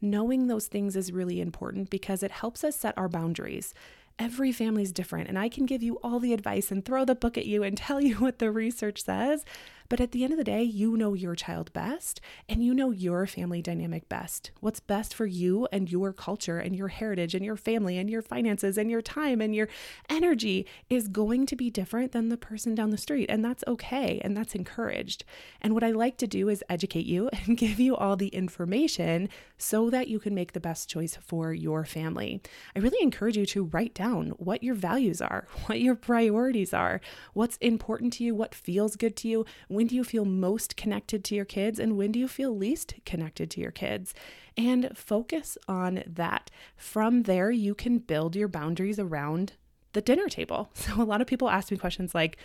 Knowing 0.01 0.47
those 0.47 0.69
things 0.69 0.95
is 0.95 1.11
really 1.11 1.41
important 1.41 1.91
because 1.91 2.23
it 2.23 2.31
helps 2.31 2.63
us 2.63 2.77
set 2.77 2.97
our 2.97 3.09
boundaries. 3.09 3.75
Every 4.17 4.53
family 4.53 4.83
is 4.83 4.93
different, 4.93 5.29
and 5.29 5.39
I 5.39 5.49
can 5.49 5.67
give 5.67 5.83
you 5.83 5.99
all 6.05 6.21
the 6.21 6.33
advice 6.33 6.71
and 6.71 6.85
throw 6.85 7.05
the 7.05 7.17
book 7.17 7.37
at 7.37 7.47
you 7.47 7.65
and 7.65 7.77
tell 7.77 8.01
you 8.01 8.15
what 8.17 8.39
the 8.39 8.53
research 8.53 9.03
says. 9.03 9.45
But 9.89 10.01
at 10.01 10.13
the 10.13 10.25
end 10.25 10.33
of 10.33 10.39
the 10.39 10.45
day, 10.45 10.63
you 10.63 10.97
know 10.97 11.15
your 11.15 11.35
child 11.35 11.73
best 11.73 12.21
and 12.49 12.65
you 12.65 12.75
know 12.75 12.91
your 12.91 13.27
family 13.27 13.63
dynamic 13.63 14.09
best. 14.09 14.51
What's 14.61 14.81
best 14.81 15.15
for 15.15 15.27
you 15.27 15.69
and 15.73 15.91
your 15.91 16.13
culture 16.13 16.59
and 16.59 16.75
your 16.75 16.89
heritage 16.89 17.35
and 17.35 17.45
your 17.45 17.57
family 17.57 17.99
and 17.99 18.11
your 18.11 18.23
finances 18.23 18.79
and 18.79 18.91
your 18.91 19.03
time 19.03 19.41
and 19.41 19.55
your 19.55 19.69
energy 20.09 20.67
is 20.91 21.09
going 21.09 21.47
to 21.47 21.57
be 21.57 21.71
different 21.71 22.13
than 22.13 22.29
the 22.29 22.37
person 22.37 22.75
down 22.75 22.91
the 22.91 22.99
street. 22.99 23.31
And 23.31 23.45
that's 23.45 23.65
okay. 23.67 24.21
And 24.23 24.37
that's 24.37 24.55
encouraged. 24.55 25.25
And 25.61 25.75
what 25.75 25.85
I 25.85 25.91
like 25.91 26.17
to 26.19 26.27
do 26.27 26.49
is 26.49 26.65
educate 26.69 27.07
you 27.07 27.29
and 27.47 27.57
give 27.57 27.81
you 27.81 27.97
all 27.97 28.17
the 28.17 28.29
information 28.29 29.29
so 29.59 29.91
that 29.91 30.09
you 30.09 30.19
can 30.19 30.35
make 30.35 30.53
the 30.53 30.61
best 30.61 30.89
choice 30.89 31.17
for 31.17 31.53
your 31.53 31.85
family. 31.85 32.41
I 32.75 32.81
really 32.81 33.03
encourage 33.03 33.37
you 33.37 33.47
to 33.47 33.65
write 33.65 33.95
down 33.95 34.31
what 34.39 34.63
your 34.63 34.75
values 34.75 35.21
are, 35.21 35.47
what 35.67 35.81
your 35.81 35.95
priorities 35.95 36.75
are, 36.75 37.01
what's 37.33 37.57
important 37.59 38.13
to 38.15 38.25
you, 38.25 38.35
what 38.35 38.55
feels 38.55 38.97
good 38.97 39.17
to 39.17 39.29
you, 39.29 39.47
when 39.77 39.87
do 39.87 39.95
you 39.95 40.05
feel 40.05 40.25
most 40.25 40.75
connected 40.75 41.23
to 41.23 41.35
your 41.35 41.45
kids, 41.45 41.79
and 41.79 41.99
when 41.99 42.11
do 42.11 42.19
you 42.19 42.27
feel 42.27 42.57
least 42.57 42.95
connected 43.05 43.51
to 43.51 43.61
your 43.61 43.71
kids. 43.71 44.15
And 44.57 44.97
focus 44.97 45.59
on 45.69 46.03
that. 46.07 46.51
From 46.79 47.25
there, 47.25 47.51
you 47.51 47.75
can 47.75 47.99
build 47.99 48.35
your 48.35 48.49
boundaries 48.49 48.99
around 48.99 49.53
the 49.93 50.01
dinner 50.01 50.29
table. 50.31 50.71
So, 50.75 51.01
a 51.01 51.05
lot 51.05 51.21
of 51.21 51.27
people 51.27 51.51
ask 51.51 51.71
me 51.71 51.77
questions 51.77 52.15
like, 52.15 52.39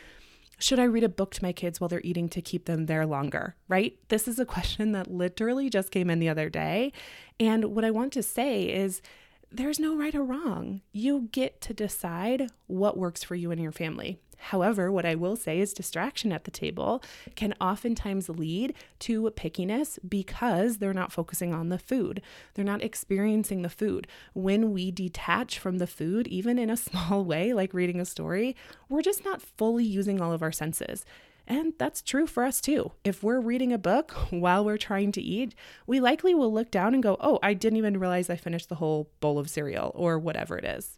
should 0.59 0.77
I 0.77 0.83
read 0.83 1.05
a 1.05 1.09
book 1.09 1.33
to 1.35 1.43
my 1.43 1.53
kids 1.53 1.79
while 1.79 1.87
they're 1.87 2.01
eating 2.03 2.27
to 2.29 2.41
keep 2.41 2.65
them 2.65 2.87
there 2.87 3.05
longer? 3.05 3.55
Right? 3.69 3.97
This 4.09 4.27
is 4.27 4.37
a 4.37 4.45
question 4.57 4.91
that 4.91 5.09
literally 5.09 5.69
just 5.69 5.89
came 5.89 6.09
in 6.09 6.19
the 6.19 6.27
other 6.27 6.49
day. 6.49 6.91
And 7.39 7.73
what 7.73 7.85
I 7.85 7.91
want 7.91 8.11
to 8.13 8.23
say 8.23 8.63
is 8.63 9.01
there's 9.49 9.79
no 9.79 9.95
right 9.95 10.13
or 10.13 10.23
wrong. 10.25 10.81
You 10.91 11.29
get 11.31 11.61
to 11.61 11.73
decide 11.73 12.49
what 12.67 12.97
works 12.97 13.23
for 13.23 13.35
you 13.35 13.51
and 13.51 13.61
your 13.61 13.71
family. 13.71 14.19
However, 14.45 14.91
what 14.91 15.05
I 15.05 15.15
will 15.15 15.35
say 15.35 15.59
is 15.59 15.71
distraction 15.71 16.31
at 16.31 16.45
the 16.45 16.51
table 16.51 17.03
can 17.35 17.53
oftentimes 17.61 18.27
lead 18.27 18.73
to 18.99 19.31
pickiness 19.35 19.99
because 20.07 20.77
they're 20.77 20.93
not 20.93 21.11
focusing 21.11 21.53
on 21.53 21.69
the 21.69 21.77
food. 21.77 22.21
They're 22.55 22.65
not 22.65 22.83
experiencing 22.83 23.61
the 23.61 23.69
food. 23.69 24.07
When 24.33 24.73
we 24.73 24.89
detach 24.89 25.59
from 25.59 25.77
the 25.77 25.87
food, 25.87 26.27
even 26.27 26.57
in 26.57 26.69
a 26.71 26.77
small 26.91 27.23
way, 27.23 27.53
like 27.53 27.73
reading 27.73 27.99
a 28.01 28.05
story, 28.05 28.55
we're 28.89 29.03
just 29.03 29.23
not 29.23 29.41
fully 29.43 29.85
using 29.85 30.19
all 30.19 30.33
of 30.33 30.41
our 30.41 30.51
senses. 30.51 31.05
And 31.47 31.73
that's 31.77 32.01
true 32.01 32.25
for 32.25 32.43
us 32.43 32.61
too. 32.61 32.93
If 33.03 33.23
we're 33.23 33.39
reading 33.39 33.71
a 33.71 33.77
book 33.77 34.11
while 34.31 34.65
we're 34.65 34.77
trying 34.77 35.11
to 35.13 35.21
eat, 35.21 35.53
we 35.85 35.99
likely 35.99 36.33
will 36.33 36.51
look 36.51 36.71
down 36.71 36.93
and 36.93 37.03
go, 37.03 37.17
Oh, 37.19 37.39
I 37.43 37.53
didn't 37.53 37.77
even 37.77 37.99
realize 37.99 38.29
I 38.29 38.37
finished 38.37 38.69
the 38.69 38.75
whole 38.75 39.09
bowl 39.19 39.37
of 39.37 39.49
cereal 39.49 39.91
or 39.93 40.17
whatever 40.17 40.57
it 40.57 40.65
is. 40.65 40.97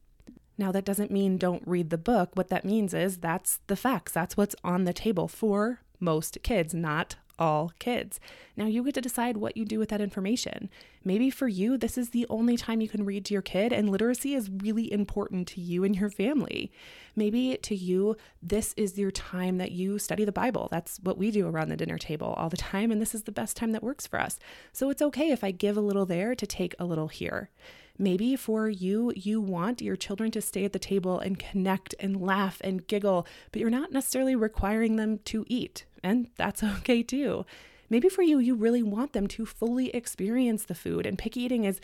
Now, 0.57 0.71
that 0.71 0.85
doesn't 0.85 1.11
mean 1.11 1.37
don't 1.37 1.63
read 1.65 1.89
the 1.89 1.97
book. 1.97 2.31
What 2.33 2.49
that 2.49 2.65
means 2.65 2.93
is 2.93 3.17
that's 3.17 3.59
the 3.67 3.75
facts. 3.75 4.11
That's 4.11 4.37
what's 4.37 4.55
on 4.63 4.83
the 4.83 4.93
table 4.93 5.27
for 5.27 5.79
most 5.99 6.37
kids, 6.43 6.73
not 6.73 7.15
all 7.39 7.71
kids. 7.79 8.19
Now 8.55 8.65
you 8.65 8.83
get 8.83 8.93
to 8.95 9.01
decide 9.01 9.37
what 9.37 9.57
you 9.57 9.65
do 9.65 9.79
with 9.79 9.89
that 9.89 10.01
information. 10.01 10.69
Maybe 11.03 11.29
for 11.29 11.47
you, 11.47 11.77
this 11.77 11.97
is 11.97 12.11
the 12.11 12.27
only 12.29 12.57
time 12.57 12.79
you 12.79 12.87
can 12.87 13.05
read 13.05 13.25
to 13.25 13.33
your 13.33 13.41
kid, 13.41 13.73
and 13.73 13.89
literacy 13.89 14.35
is 14.35 14.49
really 14.49 14.91
important 14.91 15.47
to 15.49 15.61
you 15.61 15.83
and 15.83 15.95
your 15.95 16.09
family. 16.09 16.71
Maybe 17.15 17.57
to 17.61 17.75
you, 17.75 18.15
this 18.41 18.73
is 18.77 18.97
your 18.97 19.11
time 19.11 19.57
that 19.57 19.71
you 19.71 19.99
study 19.99 20.25
the 20.25 20.31
Bible. 20.31 20.67
That's 20.71 20.99
what 21.01 21.17
we 21.17 21.31
do 21.31 21.47
around 21.47 21.69
the 21.69 21.77
dinner 21.77 21.97
table 21.97 22.33
all 22.37 22.49
the 22.49 22.57
time, 22.57 22.91
and 22.91 23.01
this 23.01 23.15
is 23.15 23.23
the 23.23 23.31
best 23.31 23.57
time 23.57 23.71
that 23.71 23.83
works 23.83 24.07
for 24.07 24.19
us. 24.19 24.39
So 24.71 24.89
it's 24.89 25.01
okay 25.01 25.31
if 25.31 25.43
I 25.43 25.51
give 25.51 25.75
a 25.75 25.81
little 25.81 26.05
there 26.05 26.35
to 26.35 26.47
take 26.47 26.75
a 26.79 26.85
little 26.85 27.07
here. 27.07 27.49
Maybe 27.97 28.35
for 28.35 28.69
you, 28.69 29.13
you 29.15 29.39
want 29.39 29.81
your 29.81 29.95
children 29.95 30.31
to 30.31 30.41
stay 30.41 30.65
at 30.65 30.73
the 30.73 30.79
table 30.79 31.19
and 31.19 31.37
connect 31.37 31.93
and 31.99 32.19
laugh 32.19 32.59
and 32.63 32.85
giggle, 32.87 33.27
but 33.51 33.61
you're 33.61 33.69
not 33.69 33.91
necessarily 33.91 34.35
requiring 34.35 34.95
them 34.95 35.19
to 35.25 35.45
eat, 35.47 35.85
and 36.03 36.29
that's 36.35 36.63
okay 36.79 37.03
too. 37.03 37.45
Maybe 37.89 38.09
for 38.09 38.23
you, 38.23 38.39
you 38.39 38.55
really 38.55 38.81
want 38.81 39.13
them 39.13 39.27
to 39.27 39.45
fully 39.45 39.89
experience 39.89 40.65
the 40.65 40.75
food, 40.75 41.05
and 41.05 41.17
picky 41.17 41.41
eating 41.41 41.65
is 41.65 41.79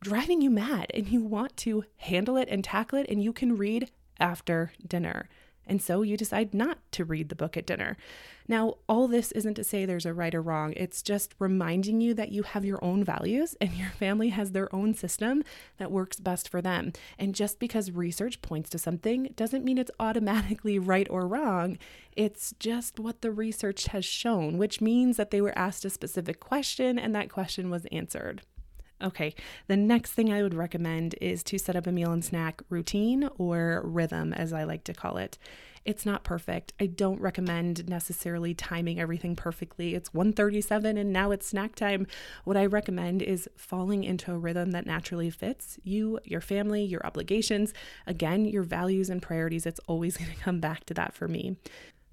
driving 0.00 0.40
you 0.40 0.50
mad, 0.50 0.86
and 0.94 1.08
you 1.08 1.20
want 1.20 1.56
to 1.58 1.84
handle 1.98 2.38
it 2.38 2.48
and 2.50 2.64
tackle 2.64 2.98
it, 2.98 3.06
and 3.10 3.22
you 3.22 3.34
can 3.34 3.56
read 3.56 3.90
after 4.18 4.72
dinner. 4.86 5.28
And 5.70 5.80
so 5.80 6.02
you 6.02 6.16
decide 6.16 6.52
not 6.52 6.78
to 6.92 7.04
read 7.04 7.28
the 7.28 7.36
book 7.36 7.56
at 7.56 7.64
dinner. 7.64 7.96
Now, 8.48 8.78
all 8.88 9.06
this 9.06 9.30
isn't 9.32 9.54
to 9.54 9.62
say 9.62 9.86
there's 9.86 10.04
a 10.04 10.12
right 10.12 10.34
or 10.34 10.42
wrong. 10.42 10.74
It's 10.76 11.00
just 11.00 11.36
reminding 11.38 12.00
you 12.00 12.12
that 12.14 12.32
you 12.32 12.42
have 12.42 12.64
your 12.64 12.84
own 12.84 13.04
values 13.04 13.54
and 13.60 13.72
your 13.74 13.90
family 13.90 14.30
has 14.30 14.50
their 14.50 14.74
own 14.74 14.94
system 14.94 15.44
that 15.78 15.92
works 15.92 16.18
best 16.18 16.48
for 16.48 16.60
them. 16.60 16.92
And 17.20 17.36
just 17.36 17.60
because 17.60 17.92
research 17.92 18.42
points 18.42 18.68
to 18.70 18.78
something 18.78 19.32
doesn't 19.36 19.64
mean 19.64 19.78
it's 19.78 19.92
automatically 20.00 20.80
right 20.80 21.06
or 21.08 21.28
wrong. 21.28 21.78
It's 22.16 22.52
just 22.58 22.98
what 22.98 23.22
the 23.22 23.30
research 23.30 23.86
has 23.86 24.04
shown, 24.04 24.58
which 24.58 24.80
means 24.80 25.16
that 25.18 25.30
they 25.30 25.40
were 25.40 25.56
asked 25.56 25.84
a 25.84 25.90
specific 25.90 26.40
question 26.40 26.98
and 26.98 27.14
that 27.14 27.30
question 27.30 27.70
was 27.70 27.86
answered. 27.92 28.42
Okay, 29.02 29.34
the 29.66 29.76
next 29.76 30.12
thing 30.12 30.32
I 30.32 30.42
would 30.42 30.54
recommend 30.54 31.14
is 31.20 31.42
to 31.44 31.58
set 31.58 31.76
up 31.76 31.86
a 31.86 31.92
meal 31.92 32.12
and 32.12 32.24
snack 32.24 32.62
routine 32.68 33.28
or 33.38 33.82
rhythm, 33.84 34.32
as 34.34 34.52
I 34.52 34.64
like 34.64 34.84
to 34.84 34.94
call 34.94 35.16
it. 35.16 35.38
It's 35.84 36.04
not 36.04 36.24
perfect. 36.24 36.74
I 36.78 36.86
don't 36.86 37.20
recommend 37.20 37.88
necessarily 37.88 38.52
timing 38.52 39.00
everything 39.00 39.34
perfectly. 39.34 39.94
It's 39.94 40.12
137 40.12 40.98
and 40.98 41.12
now 41.12 41.30
it's 41.30 41.46
snack 41.46 41.74
time. 41.74 42.06
What 42.44 42.58
I 42.58 42.66
recommend 42.66 43.22
is 43.22 43.48
falling 43.56 44.04
into 44.04 44.32
a 44.32 44.38
rhythm 44.38 44.72
that 44.72 44.84
naturally 44.84 45.30
fits 45.30 45.78
you, 45.82 46.18
your 46.24 46.42
family, 46.42 46.84
your 46.84 47.04
obligations, 47.06 47.72
again, 48.06 48.44
your 48.44 48.62
values 48.62 49.08
and 49.08 49.22
priorities. 49.22 49.64
It's 49.64 49.80
always 49.86 50.16
going 50.18 50.30
to 50.30 50.36
come 50.36 50.60
back 50.60 50.84
to 50.86 50.94
that 50.94 51.14
for 51.14 51.28
me. 51.28 51.56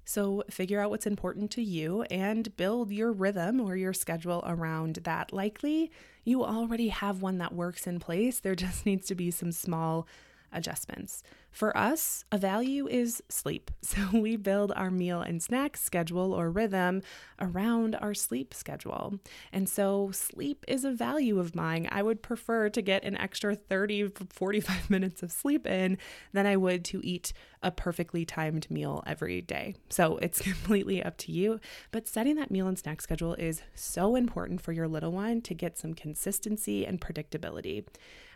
So, 0.08 0.42
figure 0.48 0.80
out 0.80 0.88
what's 0.88 1.06
important 1.06 1.50
to 1.50 1.62
you 1.62 2.00
and 2.04 2.56
build 2.56 2.90
your 2.90 3.12
rhythm 3.12 3.60
or 3.60 3.76
your 3.76 3.92
schedule 3.92 4.42
around 4.46 5.00
that. 5.02 5.34
Likely, 5.34 5.90
you 6.24 6.42
already 6.42 6.88
have 6.88 7.20
one 7.20 7.36
that 7.36 7.54
works 7.54 7.86
in 7.86 8.00
place. 8.00 8.40
There 8.40 8.54
just 8.54 8.86
needs 8.86 9.06
to 9.08 9.14
be 9.14 9.30
some 9.30 9.52
small 9.52 10.06
adjustments. 10.52 11.22
For 11.50 11.76
us, 11.76 12.24
a 12.30 12.38
value 12.38 12.86
is 12.86 13.22
sleep. 13.28 13.70
So 13.88 14.06
we 14.12 14.36
build 14.36 14.70
our 14.76 14.90
meal 14.90 15.22
and 15.22 15.42
snack 15.42 15.76
schedule 15.76 16.34
or 16.34 16.50
rhythm 16.50 17.00
around 17.40 17.96
our 17.96 18.12
sleep 18.12 18.52
schedule. 18.52 19.18
And 19.50 19.66
so 19.66 20.10
sleep 20.12 20.62
is 20.68 20.84
a 20.84 20.92
value 20.92 21.38
of 21.38 21.54
mine. 21.54 21.88
I 21.90 22.02
would 22.02 22.22
prefer 22.22 22.68
to 22.68 22.82
get 22.82 23.02
an 23.02 23.16
extra 23.16 23.54
30 23.54 24.10
45 24.30 24.90
minutes 24.90 25.22
of 25.22 25.32
sleep 25.32 25.66
in 25.66 25.96
than 26.34 26.46
I 26.46 26.56
would 26.56 26.84
to 26.86 27.00
eat 27.02 27.32
a 27.62 27.70
perfectly 27.70 28.26
timed 28.26 28.70
meal 28.70 29.02
every 29.06 29.40
day. 29.40 29.74
So 29.88 30.18
it's 30.18 30.40
completely 30.42 31.02
up 31.02 31.16
to 31.18 31.32
you. 31.32 31.60
But 31.90 32.06
setting 32.06 32.36
that 32.36 32.50
meal 32.50 32.68
and 32.68 32.78
snack 32.78 33.00
schedule 33.00 33.34
is 33.34 33.62
so 33.74 34.16
important 34.16 34.60
for 34.60 34.72
your 34.72 34.86
little 34.86 35.12
one 35.12 35.40
to 35.42 35.54
get 35.54 35.78
some 35.78 35.94
consistency 35.94 36.84
and 36.84 37.00
predictability. 37.00 37.84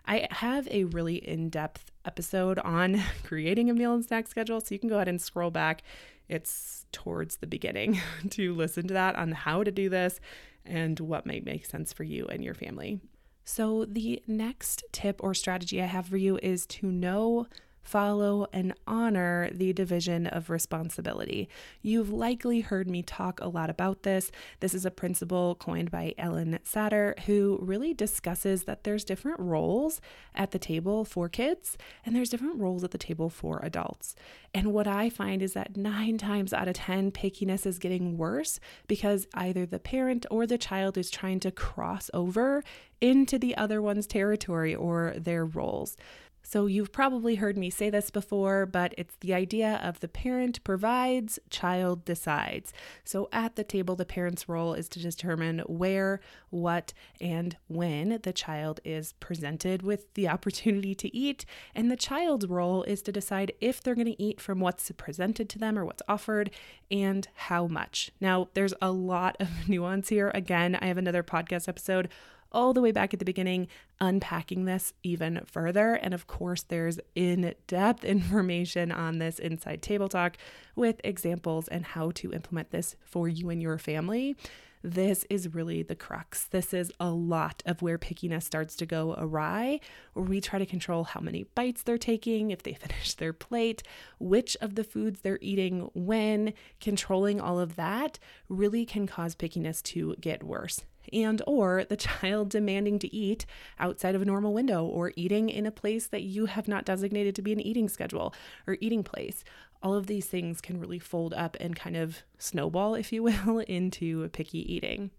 I 0.07 0.27
have 0.31 0.69
a 0.69 0.85
really 0.85 1.17
in 1.17 1.49
depth 1.49 1.91
episode 2.05 2.59
on 2.59 3.03
creating 3.25 3.71
a 3.71 3.75
meal 3.75 3.95
and 3.95 4.05
snack 4.05 4.29
schedule, 4.29 4.61
so 4.61 4.75
you 4.75 4.79
can 4.79 4.89
go 4.89 4.97
ahead 4.97 5.09
and 5.09 5.21
scroll 5.21 5.51
back. 5.51 5.83
It's 6.29 6.87
towards 6.93 7.37
the 7.37 7.47
beginning 7.47 8.01
to 8.31 8.55
listen 8.55 8.89
to 8.89 8.95
that 8.95 9.17
on 9.17 9.33
how 9.33 9.63
to 9.63 9.71
do 9.71 9.89
this 9.89 10.21
and 10.65 10.99
what 11.01 11.27
might 11.27 11.45
make 11.45 11.67
sense 11.67 11.93
for 11.93 12.05
you 12.05 12.27
and 12.27 12.43
your 12.43 12.55
family. 12.55 13.01
So, 13.45 13.85
the 13.85 14.23
next 14.27 14.85
tip 14.93 15.21
or 15.23 15.35
strategy 15.35 15.83
I 15.83 15.87
have 15.87 16.07
for 16.07 16.17
you 16.17 16.39
is 16.43 16.65
to 16.67 16.87
know 16.87 17.49
follow, 17.83 18.47
and 18.53 18.75
honor 18.87 19.51
the 19.53 19.73
division 19.73 20.27
of 20.27 20.51
responsibility. 20.51 21.49
You've 21.83 22.11
likely 22.11 22.61
heard 22.61 22.89
me 22.89 23.03
talk 23.03 23.41
a 23.41 23.49
lot 23.49 23.71
about 23.71 24.03
this. 24.03 24.31
This 24.61 24.75
is 24.75 24.87
a 24.87 24.91
principle 24.91 25.55
coined 25.57 25.91
by 25.91 26.15
Ellen 26.19 26.59
Satter, 26.65 27.19
who 27.21 27.59
really 27.61 27.95
discusses 27.95 28.65
that 28.65 28.85
there's 28.85 29.05
different 29.05 29.41
roles 29.41 30.01
at 30.35 30.51
the 30.51 30.59
table 30.59 31.05
for 31.05 31.29
kids 31.29 31.77
and 32.05 32.15
there's 32.15 32.29
different 32.29 32.59
roles 32.59 32.85
at 32.85 32.91
the 32.91 32.99
table 32.99 33.29
for 33.29 33.61
adults. 33.63 34.15
And 34.55 34.73
what 34.73 34.87
I 34.87 35.09
find 35.11 35.43
is 35.43 35.55
that 35.55 35.77
nine 35.77 36.19
times 36.19 36.53
out 36.53 36.69
of 36.69 36.75
10, 36.75 37.13
pickiness 37.13 37.67
is 37.67 37.79
getting 37.79 38.17
worse 38.17 38.61
because 38.87 39.27
either 39.35 39.67
the 39.67 39.79
parent 39.79 40.27
or 40.31 40.47
the 40.47 40.59
child 40.59 40.99
is 40.99 41.11
trying 41.11 41.41
to 41.41 41.51
cross 41.51 42.11
over 42.13 42.63
into 43.01 43.39
the 43.39 43.57
other 43.57 43.83
one's 43.83 44.07
territory 44.07 44.75
or 44.75 45.15
their 45.17 45.45
roles. 45.45 45.97
So, 46.43 46.67
you've 46.67 46.93
probably 46.93 47.37
heard 47.37 47.57
me 47.57 47.71
say 47.71 47.89
this 47.89 48.11
before, 48.11 48.67
but 48.67 48.95
it's 48.99 49.15
the 49.21 49.33
idea 49.33 49.81
of 49.83 50.01
the 50.01 50.09
parent 50.09 50.63
provides, 50.65 51.39
child 51.51 52.05
decides. 52.05 52.73
So, 53.05 53.29
at 53.33 53.57
the 53.57 53.65
table, 53.65 53.97
the 53.97 54.05
parent's 54.05 54.49
role 54.49 54.75
is 54.75 54.89
to 54.91 55.01
determine 55.01 55.61
where, 55.61 56.21
what, 56.51 56.93
and 57.21 57.57
when 57.69 58.19
the 58.23 58.33
child 58.33 58.81
is 58.85 59.15
presented 59.15 59.83
with 59.83 60.13
the 60.15 60.29
opportunity 60.29 60.95
to 60.97 61.17
eat. 61.17 61.45
And 61.75 61.91
the 61.91 61.97
child's 61.97 62.47
role 62.47 62.83
is 62.85 63.03
to 63.03 63.13
decide 63.13 63.53
if 63.61 63.83
they're 63.83 63.95
going 63.95 64.07
to 64.07 64.23
eat 64.23 64.41
from 64.41 64.61
what's 64.61 64.91
presented 64.93 65.49
to 65.51 65.59
them 65.59 65.79
or 65.79 65.85
what's 65.85 66.03
offered 66.09 66.51
and 66.91 67.29
how 67.35 67.67
much. 67.67 68.11
Now, 68.21 68.49
there's 68.55 68.75
a 68.83 68.91
lot 68.91 69.37
of 69.41 69.49
nuance 69.69 70.09
here. 70.09 70.31
Again, 70.35 70.77
I 70.81 70.87
have 70.87 70.99
another 70.99 71.23
podcast 71.23 71.69
episode 71.69 72.09
all 72.53 72.73
the 72.73 72.81
way 72.81 72.93
back 72.93 73.13
at 73.13 73.19
the 73.19 73.25
beginning, 73.25 73.69
unpacking 74.01 74.65
this 74.65 74.93
even 75.03 75.41
further. 75.47 75.95
And 75.95 76.15
of 76.15 76.27
course, 76.27 76.63
there's 76.63 77.01
in 77.15 77.55
depth 77.67 78.05
information 78.05 78.93
on 78.93 79.19
this 79.19 79.39
inside 79.39 79.83
table 79.83 80.09
talk 80.09 80.37
with 80.77 81.01
examples 81.05 81.69
and 81.69 81.85
how 81.85 82.11
to 82.13 82.33
implement 82.33 82.71
this 82.71 82.97
for 83.03 83.29
you 83.29 83.51
and 83.51 83.61
your 83.61 83.79
family. 83.79 84.37
This 84.85 85.25
is 85.31 85.55
really 85.55 85.83
the 85.85 85.95
crux. 85.95 86.45
This 86.47 86.75
is 86.75 86.91
a 86.99 87.11
lot 87.11 87.63
of 87.65 87.83
where 87.83 87.99
pickiness 87.99 88.43
starts 88.43 88.75
to 88.77 88.87
go 88.87 89.15
awry, 89.17 89.79
where 90.13 90.25
we 90.25 90.41
try 90.41 90.59
to 90.59 90.67
control 90.67 91.05
how 91.05 91.21
many 91.21 91.45
bites 91.55 91.85
they're 91.85 91.99
taking, 91.99 92.51
if 92.51 92.65
they 92.65 92.73
finish 92.81 93.15
their 93.15 93.33
plate, 93.33 93.85
which 94.19 94.57
of 94.61 94.75
the 94.75 94.85
foods 94.85 95.21
they're 95.21 95.39
eating 95.41 95.89
when. 95.95 96.53
Controlling 96.81 97.41
all 97.41 97.61
of 97.61 97.77
that 97.77 98.19
really 98.49 98.85
can 98.85 99.07
cause 99.07 99.37
pickiness 99.37 99.83
to 99.85 100.17
get 100.21 100.43
worse 100.43 100.83
and 101.13 101.41
or 101.47 101.85
the 101.85 101.97
child 101.97 102.49
demanding 102.51 102.99
to 102.99 103.15
eat 103.15 103.47
outside 103.79 104.15
of 104.15 104.23
a 104.23 104.27
normal 104.27 104.53
window 104.53 104.85
or 104.85 105.13
eating 105.17 105.49
in 105.49 105.67
a 105.67 105.71
place 105.71 106.07
that 106.07 106.23
you 106.23 106.47
have 106.47 106.69
not 106.69 106.85
designated 106.85 107.35
to 107.35 107.43
be 107.43 107.53
an 107.53 107.61
eating 107.61 107.89
schedule 107.89 108.35
or 108.67 108.77
eating 108.81 109.03
place 109.03 109.45
all 109.83 109.95
of 109.95 110.07
these 110.07 110.27
things 110.27 110.61
can 110.61 110.81
really 110.81 110.99
fold 110.99 111.35
up 111.35 111.57
and 111.61 111.75
kind 111.75 111.97
of 111.97 112.23
snowball, 112.39 112.95
if 112.95 113.13
you 113.13 113.23
will, 113.47 113.59
into 113.61 114.29
picky 114.29 114.73
eating. 114.73 115.11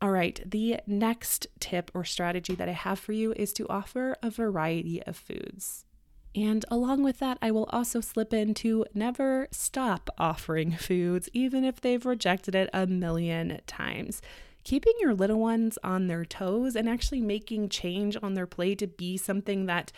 All 0.00 0.10
right, 0.10 0.40
the 0.46 0.78
next 0.86 1.48
tip 1.58 1.90
or 1.92 2.04
strategy 2.04 2.54
that 2.54 2.68
I 2.68 2.72
have 2.72 2.98
for 2.98 3.12
you 3.12 3.32
is 3.32 3.52
to 3.54 3.68
offer 3.68 4.16
a 4.22 4.30
variety 4.30 5.02
of 5.02 5.16
foods. 5.16 5.84
And 6.34 6.64
along 6.70 7.02
with 7.02 7.18
that, 7.18 7.38
I 7.42 7.50
will 7.50 7.64
also 7.64 8.00
slip 8.00 8.32
in 8.32 8.54
to 8.54 8.84
never 8.94 9.48
stop 9.50 10.08
offering 10.16 10.72
foods, 10.78 11.28
even 11.32 11.64
if 11.64 11.80
they've 11.80 12.04
rejected 12.04 12.54
it 12.54 12.70
a 12.72 12.86
million 12.86 13.60
times. 13.66 14.22
Keeping 14.68 14.92
your 15.00 15.14
little 15.14 15.38
ones 15.38 15.78
on 15.82 16.08
their 16.08 16.26
toes 16.26 16.76
and 16.76 16.90
actually 16.90 17.22
making 17.22 17.70
change 17.70 18.18
on 18.22 18.34
their 18.34 18.46
plate 18.46 18.78
to 18.80 18.86
be 18.86 19.16
something 19.16 19.64
that 19.64 19.92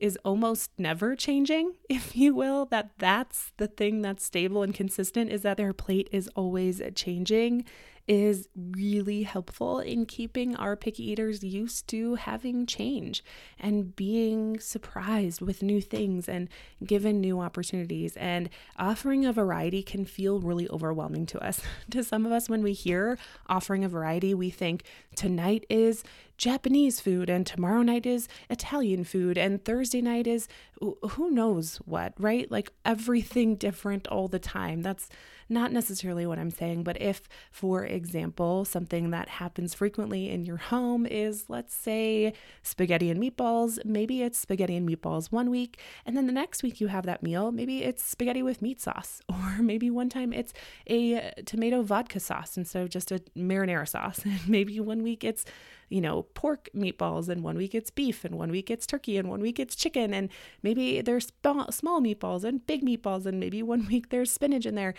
is 0.00 0.18
almost 0.24 0.70
never 0.78 1.14
changing, 1.14 1.74
if 1.90 2.16
you 2.16 2.34
will, 2.34 2.64
that 2.64 2.92
that's 2.96 3.52
the 3.58 3.66
thing 3.66 4.00
that's 4.00 4.24
stable 4.24 4.62
and 4.62 4.74
consistent 4.74 5.30
is 5.30 5.42
that 5.42 5.58
their 5.58 5.74
plate 5.74 6.08
is 6.10 6.30
always 6.34 6.80
changing 6.94 7.66
is 8.06 8.48
really 8.56 9.22
helpful 9.22 9.80
in 9.80 10.04
keeping 10.04 10.54
our 10.56 10.76
picky 10.76 11.10
eaters 11.10 11.42
used 11.42 11.88
to 11.88 12.16
having 12.16 12.66
change 12.66 13.24
and 13.58 13.96
being 13.96 14.60
surprised 14.60 15.40
with 15.40 15.62
new 15.62 15.80
things 15.80 16.28
and 16.28 16.48
given 16.84 17.20
new 17.20 17.40
opportunities. 17.40 18.16
And 18.16 18.50
offering 18.78 19.24
a 19.24 19.32
variety 19.32 19.82
can 19.82 20.04
feel 20.04 20.40
really 20.40 20.68
overwhelming 20.68 21.26
to 21.26 21.42
us. 21.42 21.60
to 21.90 22.04
some 22.04 22.26
of 22.26 22.32
us, 22.32 22.48
when 22.48 22.62
we 22.62 22.74
hear 22.74 23.18
offering 23.46 23.84
a 23.84 23.88
variety, 23.88 24.34
we 24.34 24.50
think 24.50 24.84
tonight 25.16 25.64
is 25.70 26.04
Japanese 26.36 27.00
food 27.00 27.30
and 27.30 27.46
tomorrow 27.46 27.82
night 27.82 28.06
is 28.06 28.28
Italian 28.50 29.04
food 29.04 29.38
and 29.38 29.64
Thursday 29.64 30.02
night 30.02 30.26
is 30.26 30.48
who 30.80 31.30
knows 31.30 31.76
what, 31.84 32.14
right? 32.18 32.50
Like 32.50 32.72
everything 32.84 33.56
different 33.56 34.06
all 34.08 34.28
the 34.28 34.38
time. 34.38 34.82
That's 34.82 35.08
not 35.48 35.72
necessarily 35.72 36.26
what 36.26 36.38
I'm 36.38 36.50
saying, 36.50 36.84
but 36.84 37.00
if, 37.00 37.28
for 37.50 37.84
example, 37.84 38.64
something 38.64 39.10
that 39.10 39.28
happens 39.28 39.74
frequently 39.74 40.30
in 40.30 40.44
your 40.44 40.56
home 40.56 41.06
is, 41.06 41.44
let's 41.48 41.74
say, 41.74 42.32
spaghetti 42.62 43.10
and 43.10 43.22
meatballs, 43.22 43.78
maybe 43.84 44.22
it's 44.22 44.38
spaghetti 44.38 44.76
and 44.76 44.88
meatballs 44.88 45.30
one 45.30 45.50
week, 45.50 45.78
and 46.06 46.16
then 46.16 46.26
the 46.26 46.32
next 46.32 46.62
week 46.62 46.80
you 46.80 46.88
have 46.88 47.04
that 47.06 47.22
meal, 47.22 47.52
maybe 47.52 47.82
it's 47.82 48.02
spaghetti 48.02 48.42
with 48.42 48.62
meat 48.62 48.80
sauce, 48.80 49.20
or 49.28 49.58
maybe 49.60 49.90
one 49.90 50.08
time 50.08 50.32
it's 50.32 50.52
a 50.88 51.32
tomato 51.44 51.82
vodka 51.82 52.20
sauce 52.20 52.56
instead 52.56 52.82
of 52.82 52.88
just 52.88 53.12
a 53.12 53.20
marinara 53.36 53.88
sauce, 53.88 54.20
and 54.24 54.48
maybe 54.48 54.80
one 54.80 55.02
week 55.02 55.24
it's 55.24 55.44
you 55.88 56.00
know, 56.00 56.22
pork 56.34 56.68
meatballs, 56.74 57.28
and 57.28 57.42
one 57.42 57.56
week 57.56 57.74
it's 57.74 57.90
beef, 57.90 58.24
and 58.24 58.36
one 58.36 58.50
week 58.50 58.70
it's 58.70 58.86
turkey, 58.86 59.16
and 59.16 59.28
one 59.28 59.40
week 59.40 59.58
it's 59.58 59.74
chicken, 59.74 60.12
and 60.14 60.28
maybe 60.62 61.00
there's 61.00 61.32
small 61.70 62.00
meatballs 62.00 62.44
and 62.44 62.66
big 62.66 62.84
meatballs, 62.84 63.26
and 63.26 63.38
maybe 63.40 63.62
one 63.62 63.86
week 63.90 64.10
there's 64.10 64.30
spinach 64.30 64.66
in 64.66 64.74
there 64.74 64.94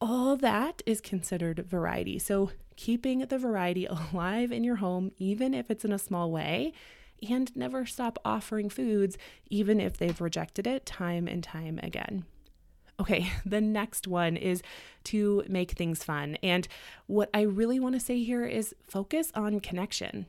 all 0.00 0.36
that 0.36 0.82
is 0.86 1.00
considered 1.00 1.64
variety. 1.66 2.18
So, 2.18 2.50
keeping 2.76 3.20
the 3.20 3.38
variety 3.38 3.86
alive 4.12 4.52
in 4.52 4.64
your 4.64 4.76
home, 4.76 5.12
even 5.18 5.54
if 5.54 5.70
it's 5.70 5.84
in 5.84 5.92
a 5.92 5.98
small 5.98 6.30
way, 6.30 6.72
and 7.28 7.54
never 7.56 7.84
stop 7.84 8.18
offering 8.24 8.70
foods, 8.70 9.18
even 9.50 9.80
if 9.80 9.96
they've 9.96 10.20
rejected 10.20 10.66
it 10.66 10.86
time 10.86 11.26
and 11.26 11.42
time 11.42 11.80
again. 11.82 12.24
Okay, 13.00 13.30
the 13.46 13.60
next 13.60 14.06
one 14.06 14.36
is 14.36 14.62
to 15.04 15.44
make 15.48 15.72
things 15.72 16.02
fun. 16.02 16.36
And 16.42 16.66
what 17.06 17.30
I 17.32 17.42
really 17.42 17.80
want 17.80 17.94
to 17.94 18.00
say 18.00 18.22
here 18.22 18.44
is 18.44 18.74
focus 18.86 19.30
on 19.34 19.60
connection 19.60 20.26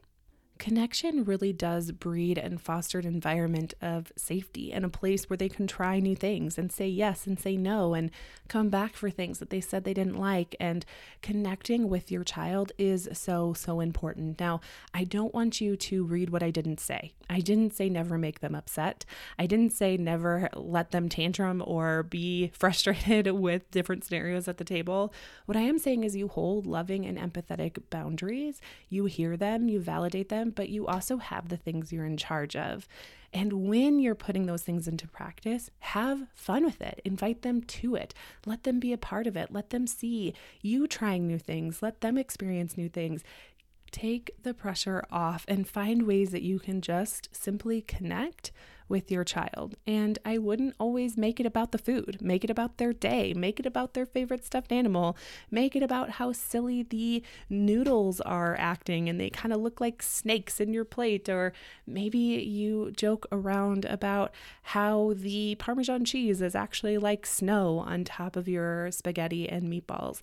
connection 0.59 1.23
really 1.23 1.53
does 1.53 1.91
breed 1.93 2.37
and 2.37 2.61
foster 2.61 2.99
an 2.99 3.07
environment 3.07 3.73
of 3.81 4.11
safety 4.17 4.73
and 4.73 4.83
a 4.83 4.89
place 4.89 5.29
where 5.29 5.37
they 5.37 5.47
can 5.47 5.65
try 5.65 5.99
new 5.99 6.15
things 6.15 6.57
and 6.57 6.69
say 6.69 6.87
yes 6.87 7.25
and 7.25 7.39
say 7.39 7.55
no 7.55 7.93
and 7.93 8.11
come 8.49 8.67
back 8.67 8.93
for 8.93 9.09
things 9.09 9.39
that 9.39 9.49
they 9.51 9.61
said 9.61 9.83
they 9.83 9.93
didn't 9.93 10.19
like. 10.19 10.55
And 10.59 10.85
connecting 11.21 11.87
with 11.87 12.11
your 12.11 12.25
child 12.25 12.73
is 12.77 13.07
so, 13.13 13.53
so 13.53 13.79
important. 13.79 14.39
Now, 14.39 14.59
I 14.93 15.05
don't 15.05 15.33
want 15.33 15.61
you 15.61 15.77
to 15.77 16.03
read 16.03 16.29
what 16.29 16.43
I 16.43 16.51
didn't 16.51 16.81
say. 16.81 17.13
I 17.29 17.39
didn't 17.39 17.73
say 17.73 17.89
never 17.89 18.17
make 18.17 18.41
them 18.41 18.55
upset. 18.55 19.05
I 19.37 19.45
didn't 19.45 19.71
say 19.71 19.95
never 19.95 20.49
let 20.55 20.91
them 20.91 21.07
tantrum 21.07 21.63
or 21.65 22.03
be 22.03 22.47
frustrated 22.53 23.31
with 23.31 23.71
different 23.71 24.03
scenarios 24.03 24.47
at 24.49 24.57
the 24.57 24.63
table. 24.65 25.13
What 25.45 25.57
I 25.57 25.61
am 25.61 25.79
saying 25.79 26.03
is 26.03 26.17
you 26.17 26.27
hold 26.27 26.65
loving 26.65 27.05
and 27.05 27.17
empathetic 27.17 27.77
boundaries, 27.89 28.59
you 28.89 29.05
hear 29.05 29.37
them, 29.37 29.69
you 29.69 29.79
validate 29.79 30.27
them 30.27 30.48
but 30.49 30.69
you 30.69 30.87
also 30.87 31.17
have 31.17 31.49
the 31.49 31.57
things 31.57 31.91
you're 31.91 32.05
in 32.05 32.17
charge 32.17 32.55
of. 32.55 32.87
And 33.31 33.67
when 33.67 33.99
you're 33.99 34.15
putting 34.15 34.45
those 34.45 34.63
things 34.63 34.87
into 34.87 35.07
practice, 35.07 35.69
have 35.79 36.27
fun 36.33 36.65
with 36.65 36.81
it. 36.81 37.01
Invite 37.05 37.43
them 37.43 37.61
to 37.61 37.95
it. 37.95 38.13
Let 38.45 38.63
them 38.63 38.79
be 38.79 38.91
a 38.91 38.97
part 38.97 39.27
of 39.27 39.37
it. 39.37 39.51
Let 39.51 39.69
them 39.69 39.85
see 39.85 40.33
you 40.61 40.87
trying 40.87 41.27
new 41.27 41.37
things. 41.37 41.83
Let 41.83 42.01
them 42.01 42.17
experience 42.17 42.77
new 42.77 42.89
things. 42.89 43.23
Take 43.91 44.31
the 44.43 44.53
pressure 44.53 45.03
off 45.11 45.45
and 45.47 45.67
find 45.67 46.03
ways 46.03 46.31
that 46.31 46.41
you 46.41 46.59
can 46.59 46.81
just 46.81 47.29
simply 47.31 47.81
connect 47.81 48.51
with 48.89 49.11
your 49.11 49.23
child. 49.23 49.75
And 49.87 50.19
I 50.25 50.39
wouldn't 50.39 50.75
always 50.79 51.15
make 51.15 51.39
it 51.39 51.45
about 51.45 51.71
the 51.71 51.77
food, 51.77 52.17
make 52.21 52.43
it 52.43 52.49
about 52.49 52.77
their 52.77 52.91
day, 52.91 53.33
make 53.33 53.59
it 53.59 53.65
about 53.65 53.93
their 53.93 54.05
favorite 54.05 54.43
stuffed 54.43 54.71
animal, 54.71 55.15
make 55.51 55.75
it 55.75 55.83
about 55.83 56.11
how 56.11 56.33
silly 56.33 56.83
the 56.83 57.23
noodles 57.49 58.19
are 58.21 58.55
acting 58.59 59.07
and 59.07 59.19
they 59.19 59.29
kind 59.29 59.53
of 59.53 59.61
look 59.61 59.79
like 59.79 60.01
snakes 60.01 60.59
in 60.59 60.73
your 60.73 60.85
plate. 60.85 61.29
Or 61.29 61.53
maybe 61.85 62.17
you 62.17 62.91
joke 62.91 63.27
around 63.31 63.85
about 63.85 64.33
how 64.63 65.13
the 65.15 65.55
Parmesan 65.55 66.03
cheese 66.03 66.41
is 66.41 66.55
actually 66.55 66.97
like 66.97 67.25
snow 67.25 67.77
on 67.79 68.03
top 68.03 68.35
of 68.35 68.47
your 68.47 68.91
spaghetti 68.91 69.47
and 69.47 69.71
meatballs. 69.71 70.21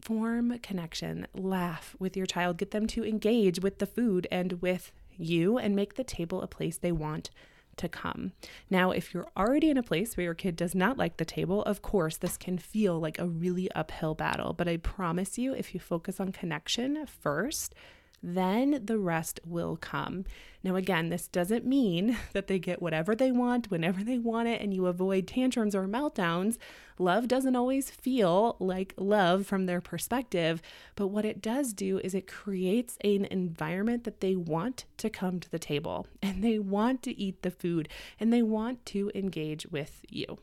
Form 0.00 0.58
connection, 0.60 1.26
laugh 1.34 1.94
with 1.98 2.16
your 2.16 2.24
child, 2.24 2.56
get 2.56 2.70
them 2.70 2.86
to 2.86 3.04
engage 3.04 3.60
with 3.60 3.78
the 3.78 3.86
food 3.86 4.26
and 4.30 4.62
with 4.62 4.92
you, 5.18 5.58
and 5.58 5.76
make 5.76 5.96
the 5.96 6.04
table 6.04 6.40
a 6.40 6.46
place 6.46 6.78
they 6.78 6.92
want 6.92 7.28
to 7.76 7.88
come. 7.88 8.32
Now, 8.68 8.90
if 8.90 9.12
you're 9.12 9.30
already 9.36 9.70
in 9.70 9.76
a 9.76 9.82
place 9.82 10.16
where 10.16 10.24
your 10.24 10.34
kid 10.34 10.56
does 10.56 10.74
not 10.74 10.98
like 10.98 11.16
the 11.16 11.24
table, 11.24 11.62
of 11.62 11.82
course, 11.82 12.16
this 12.16 12.36
can 12.36 12.58
feel 12.58 12.98
like 12.98 13.18
a 13.18 13.26
really 13.26 13.70
uphill 13.72 14.14
battle. 14.14 14.52
But 14.52 14.68
I 14.68 14.76
promise 14.76 15.38
you, 15.38 15.54
if 15.54 15.74
you 15.74 15.80
focus 15.80 16.20
on 16.20 16.32
connection 16.32 17.06
first, 17.06 17.74
then 18.22 18.82
the 18.84 18.98
rest 18.98 19.40
will 19.44 19.76
come. 19.76 20.24
Now, 20.62 20.76
again, 20.76 21.08
this 21.08 21.26
doesn't 21.26 21.64
mean 21.64 22.18
that 22.32 22.46
they 22.46 22.58
get 22.58 22.82
whatever 22.82 23.14
they 23.14 23.32
want 23.32 23.70
whenever 23.70 24.04
they 24.04 24.18
want 24.18 24.48
it 24.48 24.60
and 24.60 24.74
you 24.74 24.86
avoid 24.86 25.26
tantrums 25.26 25.74
or 25.74 25.86
meltdowns. 25.86 26.58
Love 26.98 27.28
doesn't 27.28 27.56
always 27.56 27.90
feel 27.90 28.56
like 28.58 28.92
love 28.98 29.46
from 29.46 29.64
their 29.64 29.80
perspective, 29.80 30.60
but 30.96 31.06
what 31.06 31.24
it 31.24 31.40
does 31.40 31.72
do 31.72 31.98
is 31.98 32.14
it 32.14 32.26
creates 32.26 32.98
an 33.02 33.24
environment 33.26 34.04
that 34.04 34.20
they 34.20 34.36
want 34.36 34.84
to 34.98 35.08
come 35.08 35.40
to 35.40 35.50
the 35.50 35.58
table 35.58 36.06
and 36.22 36.44
they 36.44 36.58
want 36.58 37.02
to 37.02 37.18
eat 37.18 37.42
the 37.42 37.50
food 37.50 37.88
and 38.18 38.32
they 38.32 38.42
want 38.42 38.84
to 38.84 39.10
engage 39.14 39.66
with 39.68 40.02
you. 40.08 40.38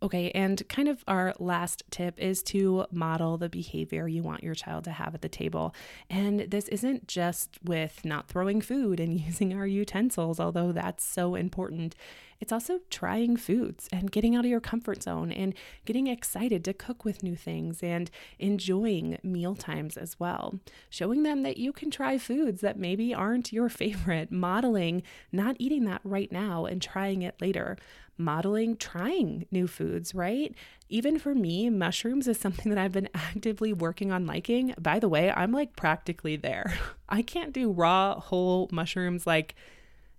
Okay, 0.00 0.30
and 0.30 0.62
kind 0.68 0.86
of 0.86 1.02
our 1.08 1.34
last 1.40 1.82
tip 1.90 2.20
is 2.20 2.40
to 2.44 2.86
model 2.92 3.36
the 3.36 3.48
behavior 3.48 4.06
you 4.06 4.22
want 4.22 4.44
your 4.44 4.54
child 4.54 4.84
to 4.84 4.92
have 4.92 5.12
at 5.12 5.22
the 5.22 5.28
table. 5.28 5.74
And 6.08 6.40
this 6.40 6.68
isn't 6.68 7.08
just 7.08 7.58
with 7.64 8.04
not 8.04 8.28
throwing 8.28 8.60
food 8.60 9.00
and 9.00 9.18
using 9.20 9.52
our 9.54 9.66
utensils, 9.66 10.38
although 10.38 10.70
that's 10.70 11.04
so 11.04 11.34
important. 11.34 11.96
it's 12.40 12.52
also 12.52 12.78
trying 12.88 13.36
foods 13.36 13.88
and 13.90 14.12
getting 14.12 14.36
out 14.36 14.44
of 14.44 14.50
your 14.50 14.60
comfort 14.60 15.02
zone 15.02 15.32
and 15.32 15.52
getting 15.84 16.06
excited 16.06 16.64
to 16.64 16.72
cook 16.72 17.04
with 17.04 17.24
new 17.24 17.34
things 17.34 17.82
and 17.82 18.08
enjoying 18.38 19.18
meal 19.24 19.56
times 19.56 19.96
as 19.96 20.20
well. 20.20 20.60
Showing 20.88 21.24
them 21.24 21.42
that 21.42 21.56
you 21.56 21.72
can 21.72 21.90
try 21.90 22.16
foods 22.18 22.60
that 22.60 22.78
maybe 22.78 23.12
aren't 23.12 23.52
your 23.52 23.68
favorite, 23.82 24.30
modeling 24.30 25.02
not 25.32 25.56
eating 25.58 25.84
that 25.86 26.02
right 26.04 26.30
now 26.30 26.66
and 26.66 26.80
trying 26.80 27.22
it 27.22 27.34
later 27.40 27.76
modeling 28.18 28.76
trying 28.76 29.46
new 29.50 29.66
foods, 29.66 30.14
right? 30.14 30.54
Even 30.88 31.18
for 31.18 31.34
me, 31.34 31.70
mushrooms 31.70 32.28
is 32.28 32.38
something 32.38 32.70
that 32.70 32.78
I've 32.78 32.92
been 32.92 33.08
actively 33.14 33.72
working 33.72 34.10
on 34.10 34.26
liking. 34.26 34.74
By 34.78 34.98
the 34.98 35.08
way, 35.08 35.30
I'm 35.30 35.52
like 35.52 35.76
practically 35.76 36.36
there. 36.36 36.78
I 37.08 37.22
can't 37.22 37.52
do 37.52 37.70
raw, 37.70 38.18
whole 38.18 38.68
mushrooms 38.72 39.26
like 39.26 39.54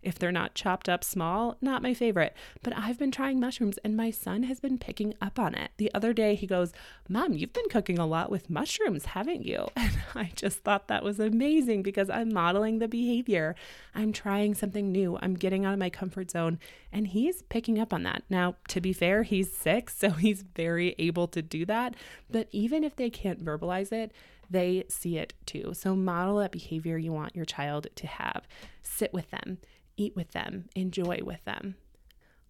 if 0.01 0.17
they're 0.17 0.31
not 0.31 0.55
chopped 0.55 0.88
up 0.88 1.03
small, 1.03 1.57
not 1.62 1.81
my 1.81 1.93
favorite. 1.93 2.35
But 2.63 2.77
I've 2.77 2.97
been 2.97 3.12
trying 3.12 3.39
mushrooms 3.39 3.77
and 3.83 3.97
my 3.97 4.12
son 4.12 4.43
has 4.43 4.59
been 4.59 4.77
picking 4.77 5.13
up 5.21 5.38
on 5.38 5.55
it. 5.55 5.71
The 5.77 5.91
other 5.93 6.13
day 6.13 6.35
he 6.35 6.47
goes, 6.47 6.71
Mom, 7.07 7.33
you've 7.33 7.53
been 7.53 7.69
cooking 7.69 7.99
a 7.99 8.05
lot 8.05 8.31
with 8.31 8.49
mushrooms, 8.49 9.05
haven't 9.05 9.45
you? 9.45 9.67
And 9.89 9.97
I 10.13 10.31
just 10.35 10.59
thought 10.59 10.88
that 10.88 11.03
was 11.03 11.19
amazing 11.19 11.81
because 11.83 12.09
I'm 12.09 12.31
modeling 12.31 12.79
the 12.79 12.88
behavior. 12.88 13.55
I'm 13.95 14.12
trying 14.12 14.53
something 14.53 14.91
new. 14.91 15.17
I'm 15.21 15.33
getting 15.33 15.65
out 15.65 15.73
of 15.73 15.79
my 15.79 15.89
comfort 15.89 16.29
zone. 16.29 16.59
And 16.91 17.07
he's 17.07 17.41
picking 17.43 17.79
up 17.79 17.91
on 17.91 18.03
that. 18.03 18.23
Now, 18.29 18.55
to 18.67 18.81
be 18.81 18.93
fair, 18.93 19.23
he's 19.23 19.51
six, 19.51 19.97
so 19.97 20.12
he's 20.12 20.43
very 20.43 20.95
able 20.99 21.27
to 21.29 21.41
do 21.41 21.65
that. 21.65 21.95
But 22.29 22.49
even 22.51 22.83
if 22.83 22.95
they 22.95 23.09
can't 23.09 23.43
verbalize 23.43 23.91
it, 23.91 24.12
they 24.49 24.83
see 24.89 25.17
it 25.17 25.33
too. 25.45 25.73
So 25.73 25.95
model 25.95 26.38
that 26.38 26.51
behavior 26.51 26.97
you 26.97 27.12
want 27.12 27.35
your 27.35 27.45
child 27.45 27.88
to 27.95 28.07
have. 28.07 28.47
Sit 28.81 29.13
with 29.13 29.29
them 29.31 29.59
eat 29.99 30.15
with 30.15 30.31
them, 30.31 30.69
enjoy 30.75 31.19
with 31.23 31.43
them. 31.45 31.75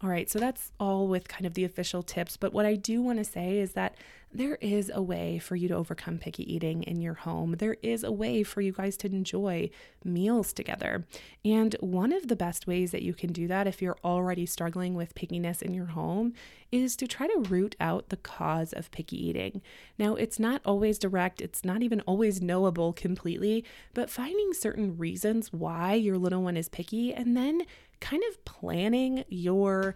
All 0.02 0.10
right, 0.10 0.30
so 0.30 0.40
that's 0.40 0.72
all 0.80 1.08
with 1.08 1.28
kind 1.28 1.46
of 1.46 1.56
the 1.56 1.66
official 1.66 2.04
tips. 2.04 2.38
But 2.38 2.54
what 2.54 2.66
I 2.66 2.76
do 2.76 3.02
want 3.02 3.18
to 3.18 3.26
say 3.26 3.58
is 3.58 3.74
that 3.74 3.96
there 4.32 4.56
is 4.62 4.92
a 4.94 5.02
way 5.02 5.40
for 5.40 5.56
you 5.56 5.68
to 5.68 5.76
overcome 5.76 6.20
picky 6.20 6.52
eating 6.54 6.84
in 6.84 7.02
your 7.02 7.16
home. 7.16 7.56
There 7.58 7.78
is 7.82 8.04
a 8.04 8.12
way 8.12 8.44
for 8.44 8.62
you 8.62 8.72
guys 8.72 8.96
to 8.98 9.08
enjoy 9.08 9.72
meals 10.04 10.54
together. 10.54 11.06
And 11.44 11.76
one 11.80 12.14
of 12.14 12.28
the 12.28 12.36
best 12.36 12.68
ways 12.68 12.92
that 12.92 13.02
you 13.02 13.14
can 13.14 13.34
do 13.34 13.48
that 13.48 13.66
if 13.66 13.82
you're 13.82 13.98
already 14.04 14.46
struggling 14.46 14.94
with 14.94 15.16
pickiness 15.16 15.62
in 15.62 15.74
your 15.74 15.88
home 15.88 16.34
is 16.72 16.96
to 16.98 17.08
try 17.08 17.26
to 17.26 17.46
root 17.50 17.76
out 17.80 18.10
the 18.10 18.18
cause 18.18 18.72
of 18.72 18.92
picky 18.92 19.18
eating. 19.28 19.64
Now, 19.98 20.14
it's 20.14 20.38
not 20.38 20.62
always 20.64 21.00
direct, 21.00 21.42
it's 21.42 21.66
not 21.66 21.82
even 21.82 22.02
always 22.02 22.42
knowable 22.42 22.94
completely, 22.94 23.66
but 23.96 24.12
finding 24.12 24.54
certain 24.54 24.96
reasons 24.98 25.52
why 25.52 25.96
your 25.96 26.20
little 26.20 26.44
one 26.44 26.58
is 26.58 26.70
picky 26.70 27.14
and 27.14 27.36
then 27.36 27.64
kind 28.00 28.22
of 28.30 28.46
planning 28.46 29.26
your 29.28 29.96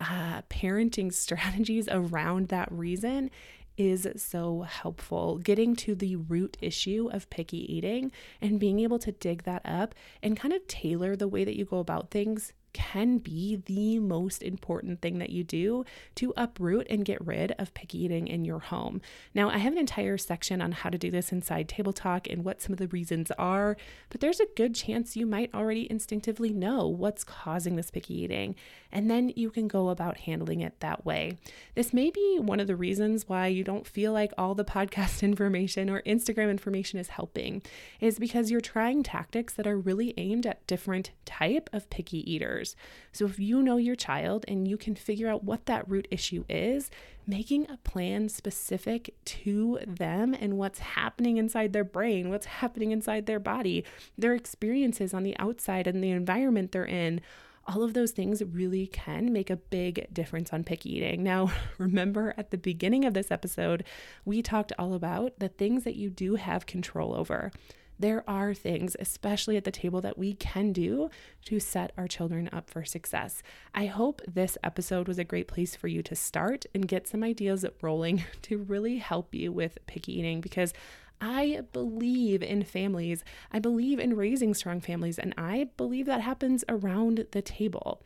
uh, 0.00 0.42
parenting 0.48 1.12
strategies 1.12 1.86
around 1.90 2.48
that 2.48 2.72
reason 2.72 3.30
is 3.76 4.06
so 4.16 4.62
helpful. 4.62 5.38
Getting 5.38 5.76
to 5.76 5.94
the 5.94 6.16
root 6.16 6.56
issue 6.60 7.08
of 7.12 7.30
picky 7.30 7.72
eating 7.72 8.12
and 8.40 8.60
being 8.60 8.80
able 8.80 8.98
to 9.00 9.12
dig 9.12 9.44
that 9.44 9.62
up 9.64 9.94
and 10.22 10.36
kind 10.36 10.54
of 10.54 10.66
tailor 10.66 11.16
the 11.16 11.28
way 11.28 11.44
that 11.44 11.56
you 11.56 11.64
go 11.64 11.78
about 11.78 12.10
things 12.10 12.52
can 12.74 13.18
be 13.18 13.62
the 13.64 13.98
most 13.98 14.42
important 14.42 15.00
thing 15.00 15.18
that 15.20 15.30
you 15.30 15.42
do 15.42 15.84
to 16.16 16.34
uproot 16.36 16.86
and 16.90 17.04
get 17.04 17.24
rid 17.24 17.52
of 17.52 17.72
picky 17.72 18.04
eating 18.04 18.26
in 18.28 18.44
your 18.44 18.58
home. 18.58 19.00
Now, 19.32 19.48
I 19.48 19.58
have 19.58 19.72
an 19.72 19.78
entire 19.78 20.18
section 20.18 20.60
on 20.60 20.72
how 20.72 20.90
to 20.90 20.98
do 20.98 21.10
this 21.10 21.32
inside 21.32 21.68
Table 21.68 21.92
Talk 21.92 22.28
and 22.28 22.44
what 22.44 22.60
some 22.60 22.72
of 22.72 22.78
the 22.78 22.88
reasons 22.88 23.30
are, 23.38 23.76
but 24.10 24.20
there's 24.20 24.40
a 24.40 24.48
good 24.56 24.74
chance 24.74 25.16
you 25.16 25.26
might 25.26 25.54
already 25.54 25.90
instinctively 25.90 26.52
know 26.52 26.86
what's 26.86 27.24
causing 27.24 27.76
this 27.76 27.90
picky 27.90 28.20
eating, 28.22 28.56
and 28.92 29.10
then 29.10 29.32
you 29.36 29.50
can 29.50 29.68
go 29.68 29.88
about 29.88 30.18
handling 30.18 30.60
it 30.60 30.80
that 30.80 31.06
way. 31.06 31.38
This 31.74 31.92
may 31.92 32.10
be 32.10 32.38
one 32.40 32.60
of 32.60 32.66
the 32.66 32.76
reasons 32.76 33.28
why 33.28 33.46
you 33.46 33.62
don't 33.64 33.86
feel 33.86 34.12
like 34.12 34.32
all 34.36 34.54
the 34.54 34.64
podcast 34.64 35.22
information 35.22 35.88
or 35.88 36.02
Instagram 36.02 36.50
information 36.50 36.98
is 36.98 37.08
helping, 37.08 37.62
is 38.00 38.18
because 38.18 38.50
you're 38.50 38.60
trying 38.60 39.02
tactics 39.02 39.54
that 39.54 39.66
are 39.66 39.78
really 39.78 40.12
aimed 40.16 40.46
at 40.46 40.66
different 40.66 41.12
type 41.24 41.70
of 41.72 41.88
picky 41.90 42.28
eaters. 42.30 42.63
So 43.12 43.26
if 43.26 43.38
you 43.38 43.62
know 43.62 43.76
your 43.76 43.96
child 43.96 44.44
and 44.48 44.66
you 44.66 44.76
can 44.76 44.94
figure 44.94 45.28
out 45.28 45.44
what 45.44 45.66
that 45.66 45.88
root 45.88 46.08
issue 46.10 46.44
is, 46.48 46.90
making 47.26 47.70
a 47.70 47.78
plan 47.78 48.28
specific 48.28 49.14
to 49.24 49.78
them 49.86 50.34
and 50.34 50.58
what's 50.58 50.78
happening 50.78 51.36
inside 51.36 51.72
their 51.72 51.84
brain, 51.84 52.30
what's 52.30 52.46
happening 52.46 52.92
inside 52.92 53.26
their 53.26 53.40
body, 53.40 53.84
their 54.18 54.34
experiences 54.34 55.14
on 55.14 55.22
the 55.22 55.36
outside 55.38 55.86
and 55.86 56.02
the 56.02 56.10
environment 56.10 56.72
they're 56.72 56.84
in 56.84 57.20
all 57.66 57.82
of 57.82 57.94
those 57.94 58.10
things 58.10 58.42
really 58.42 58.86
can 58.86 59.32
make 59.32 59.50
a 59.50 59.56
big 59.56 60.06
difference 60.12 60.52
on 60.52 60.64
picky 60.64 60.96
eating. 60.96 61.22
Now, 61.22 61.52
remember 61.78 62.34
at 62.36 62.50
the 62.50 62.58
beginning 62.58 63.04
of 63.04 63.14
this 63.14 63.30
episode, 63.30 63.84
we 64.24 64.42
talked 64.42 64.72
all 64.78 64.94
about 64.94 65.38
the 65.38 65.48
things 65.48 65.84
that 65.84 65.96
you 65.96 66.10
do 66.10 66.34
have 66.34 66.66
control 66.66 67.14
over 67.14 67.50
there 67.98 68.28
are 68.28 68.54
things, 68.54 68.96
especially 68.98 69.56
at 69.56 69.64
the 69.64 69.70
table, 69.70 70.00
that 70.00 70.18
we 70.18 70.34
can 70.34 70.72
do 70.72 71.10
to 71.46 71.60
set 71.60 71.92
our 71.96 72.08
children 72.08 72.48
up 72.52 72.68
for 72.70 72.84
success. 72.84 73.42
I 73.74 73.86
hope 73.86 74.20
this 74.26 74.58
episode 74.62 75.08
was 75.08 75.18
a 75.18 75.24
great 75.24 75.48
place 75.48 75.76
for 75.76 75.88
you 75.88 76.02
to 76.02 76.16
start 76.16 76.66
and 76.74 76.88
get 76.88 77.06
some 77.08 77.22
ideas 77.22 77.64
rolling 77.82 78.24
to 78.42 78.58
really 78.58 78.98
help 78.98 79.34
you 79.34 79.52
with 79.52 79.78
picky 79.86 80.18
eating 80.18 80.40
because 80.40 80.72
I 81.20 81.62
believe 81.72 82.42
in 82.42 82.64
families. 82.64 83.24
I 83.50 83.58
believe 83.58 83.98
in 83.98 84.16
raising 84.16 84.52
strong 84.52 84.80
families, 84.80 85.18
and 85.18 85.32
I 85.38 85.68
believe 85.76 86.06
that 86.06 86.20
happens 86.20 86.64
around 86.68 87.26
the 87.30 87.40
table. 87.40 88.02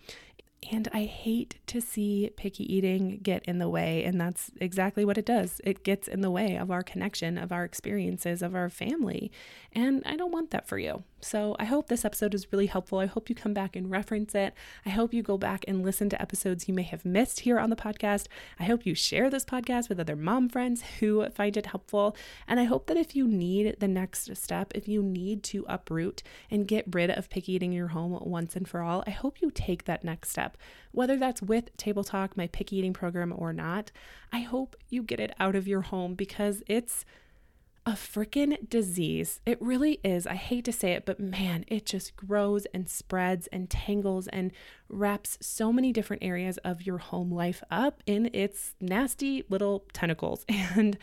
And 0.71 0.89
I 0.93 1.05
hate 1.05 1.59
to 1.69 1.81
see 1.81 2.31
picky 2.37 2.73
eating 2.73 3.21
get 3.23 3.45
in 3.45 3.59
the 3.59 3.69
way. 3.69 4.05
And 4.05 4.21
that's 4.21 4.51
exactly 4.61 5.05
what 5.05 5.17
it 5.17 5.25
does. 5.25 5.61
It 5.65 5.85
gets 5.85 6.09
in 6.09 6.21
the 6.21 6.31
way 6.31 6.57
of 6.57 6.71
our 6.71 6.83
connection, 6.83 7.39
of 7.39 7.53
our 7.53 7.65
experiences, 7.65 8.43
of 8.43 8.55
our 8.55 8.69
family. 8.69 9.31
And 9.73 10.03
I 10.05 10.17
don't 10.17 10.33
want 10.33 10.51
that 10.51 10.67
for 10.67 10.79
you. 10.79 11.05
So 11.21 11.57
I 11.59 11.65
hope 11.65 11.89
this 11.89 12.05
episode 12.05 12.35
is 12.35 12.53
really 12.53 12.67
helpful. 12.67 12.99
I 12.99 13.07
hope 13.07 13.29
you 13.29 13.35
come 13.35 13.55
back 13.55 13.75
and 13.75 13.91
reference 13.91 14.35
it. 14.35 14.55
I 14.87 14.91
hope 14.91 15.13
you 15.13 15.23
go 15.23 15.37
back 15.37 15.65
and 15.67 15.85
listen 15.85 16.09
to 16.11 16.23
episodes 16.23 16.69
you 16.69 16.75
may 16.75 16.83
have 16.85 17.05
missed 17.05 17.41
here 17.41 17.59
on 17.59 17.71
the 17.71 17.77
podcast. 17.77 18.27
I 18.59 18.65
hope 18.65 18.87
you 18.87 18.95
share 18.95 19.29
this 19.29 19.45
podcast 19.45 19.89
with 19.89 19.99
other 19.99 20.17
mom 20.17 20.49
friends 20.49 20.83
who 21.01 21.29
find 21.31 21.57
it 21.57 21.67
helpful. 21.67 22.17
And 22.47 22.61
I 22.61 22.65
hope 22.65 22.87
that 22.87 22.97
if 22.97 23.17
you 23.17 23.27
need 23.27 23.77
the 23.81 23.89
next 23.89 24.37
step, 24.37 24.73
if 24.75 24.87
you 24.87 25.03
need 25.03 25.43
to 25.45 25.65
uproot 25.69 26.23
and 26.51 26.69
get 26.69 26.85
rid 26.93 27.11
of 27.11 27.31
picky 27.31 27.55
eating 27.55 27.73
in 27.73 27.77
your 27.77 27.89
home 27.89 28.19
once 28.23 28.55
and 28.55 28.69
for 28.69 28.81
all, 28.81 29.03
I 29.07 29.11
hope 29.11 29.41
you 29.41 29.51
take 29.51 29.85
that 29.85 30.05
next 30.05 30.31
step. 30.31 30.57
Whether 30.93 31.17
that's 31.17 31.43
with 31.43 31.77
Table 31.77 32.05
Talk, 32.05 32.37
my 32.37 32.47
picky 32.47 32.77
eating 32.77 32.93
program, 32.93 33.33
or 33.37 33.53
not, 33.53 33.91
I 34.33 34.41
hope 34.41 34.77
you 34.89 35.03
get 35.03 35.21
it 35.21 35.35
out 35.39 35.57
of 35.57 35.69
your 35.69 35.83
home 35.83 36.15
because 36.15 36.63
it's 36.67 37.05
a 37.89 37.93
freaking 37.93 38.69
disease. 38.69 39.41
It 39.47 39.57
really 39.63 39.99
is. 40.05 40.27
I 40.27 40.35
hate 40.35 40.67
to 40.67 40.73
say 40.73 40.93
it, 40.93 41.07
but 41.07 41.19
man, 41.19 41.65
it 41.69 41.87
just 41.87 42.15
grows 42.17 42.67
and 42.75 42.87
spreads 42.87 43.47
and 43.47 43.71
tangles 43.71 44.29
and 44.29 44.53
wraps 44.91 45.39
so 45.41 45.73
many 45.73 45.91
different 45.91 46.23
areas 46.23 46.59
of 46.59 46.83
your 46.83 46.99
home 46.99 47.33
life 47.33 47.63
up 47.71 48.03
in 48.05 48.29
its 48.35 48.75
nasty 48.79 49.43
little 49.49 49.87
tentacles. 49.95 50.45
And 50.77 50.99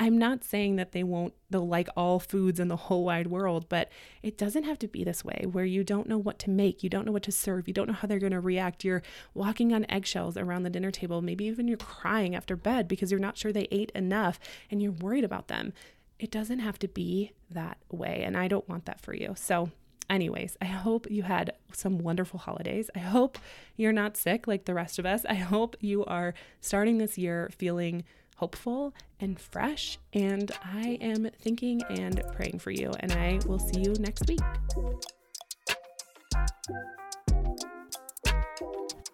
I'm 0.00 0.16
not 0.16 0.44
saying 0.44 0.76
that 0.76 0.92
they 0.92 1.02
won't, 1.02 1.34
they'll 1.50 1.66
like 1.66 1.88
all 1.96 2.20
foods 2.20 2.60
in 2.60 2.68
the 2.68 2.76
whole 2.76 3.04
wide 3.04 3.26
world, 3.26 3.68
but 3.68 3.90
it 4.22 4.38
doesn't 4.38 4.62
have 4.62 4.78
to 4.78 4.86
be 4.86 5.02
this 5.02 5.24
way 5.24 5.44
where 5.50 5.64
you 5.64 5.82
don't 5.82 6.08
know 6.08 6.18
what 6.18 6.38
to 6.40 6.50
make, 6.50 6.84
you 6.84 6.88
don't 6.88 7.04
know 7.04 7.10
what 7.10 7.24
to 7.24 7.32
serve, 7.32 7.66
you 7.66 7.74
don't 7.74 7.88
know 7.88 7.94
how 7.94 8.06
they're 8.06 8.20
going 8.20 8.30
to 8.30 8.38
react. 8.38 8.84
You're 8.84 9.02
walking 9.34 9.72
on 9.72 9.86
eggshells 9.88 10.36
around 10.36 10.62
the 10.62 10.70
dinner 10.70 10.92
table. 10.92 11.20
Maybe 11.20 11.46
even 11.46 11.66
you're 11.66 11.78
crying 11.78 12.36
after 12.36 12.54
bed 12.54 12.86
because 12.86 13.10
you're 13.10 13.18
not 13.18 13.36
sure 13.36 13.52
they 13.52 13.66
ate 13.72 13.90
enough 13.90 14.38
and 14.70 14.80
you're 14.80 14.92
worried 14.92 15.24
about 15.24 15.48
them 15.48 15.72
it 16.18 16.30
doesn't 16.30 16.60
have 16.60 16.78
to 16.80 16.88
be 16.88 17.32
that 17.50 17.78
way. 17.90 18.22
And 18.24 18.36
I 18.36 18.48
don't 18.48 18.68
want 18.68 18.86
that 18.86 19.00
for 19.00 19.14
you. 19.14 19.34
So, 19.36 19.70
anyways, 20.10 20.56
I 20.60 20.66
hope 20.66 21.10
you 21.10 21.22
had 21.22 21.52
some 21.72 21.98
wonderful 21.98 22.40
holidays. 22.40 22.90
I 22.94 23.00
hope 23.00 23.38
you're 23.76 23.92
not 23.92 24.16
sick 24.16 24.46
like 24.46 24.64
the 24.64 24.74
rest 24.74 24.98
of 24.98 25.06
us. 25.06 25.24
I 25.28 25.34
hope 25.34 25.76
you 25.80 26.04
are 26.04 26.34
starting 26.60 26.98
this 26.98 27.18
year 27.18 27.50
feeling 27.56 28.04
hopeful 28.36 28.94
and 29.20 29.38
fresh. 29.38 29.98
And 30.12 30.50
I 30.64 30.98
am 31.00 31.28
thinking 31.40 31.82
and 31.90 32.22
praying 32.32 32.60
for 32.60 32.70
you. 32.70 32.92
And 33.00 33.12
I 33.12 33.40
will 33.46 33.58
see 33.58 33.80
you 33.80 33.94
next 33.94 34.28
week. 34.28 34.40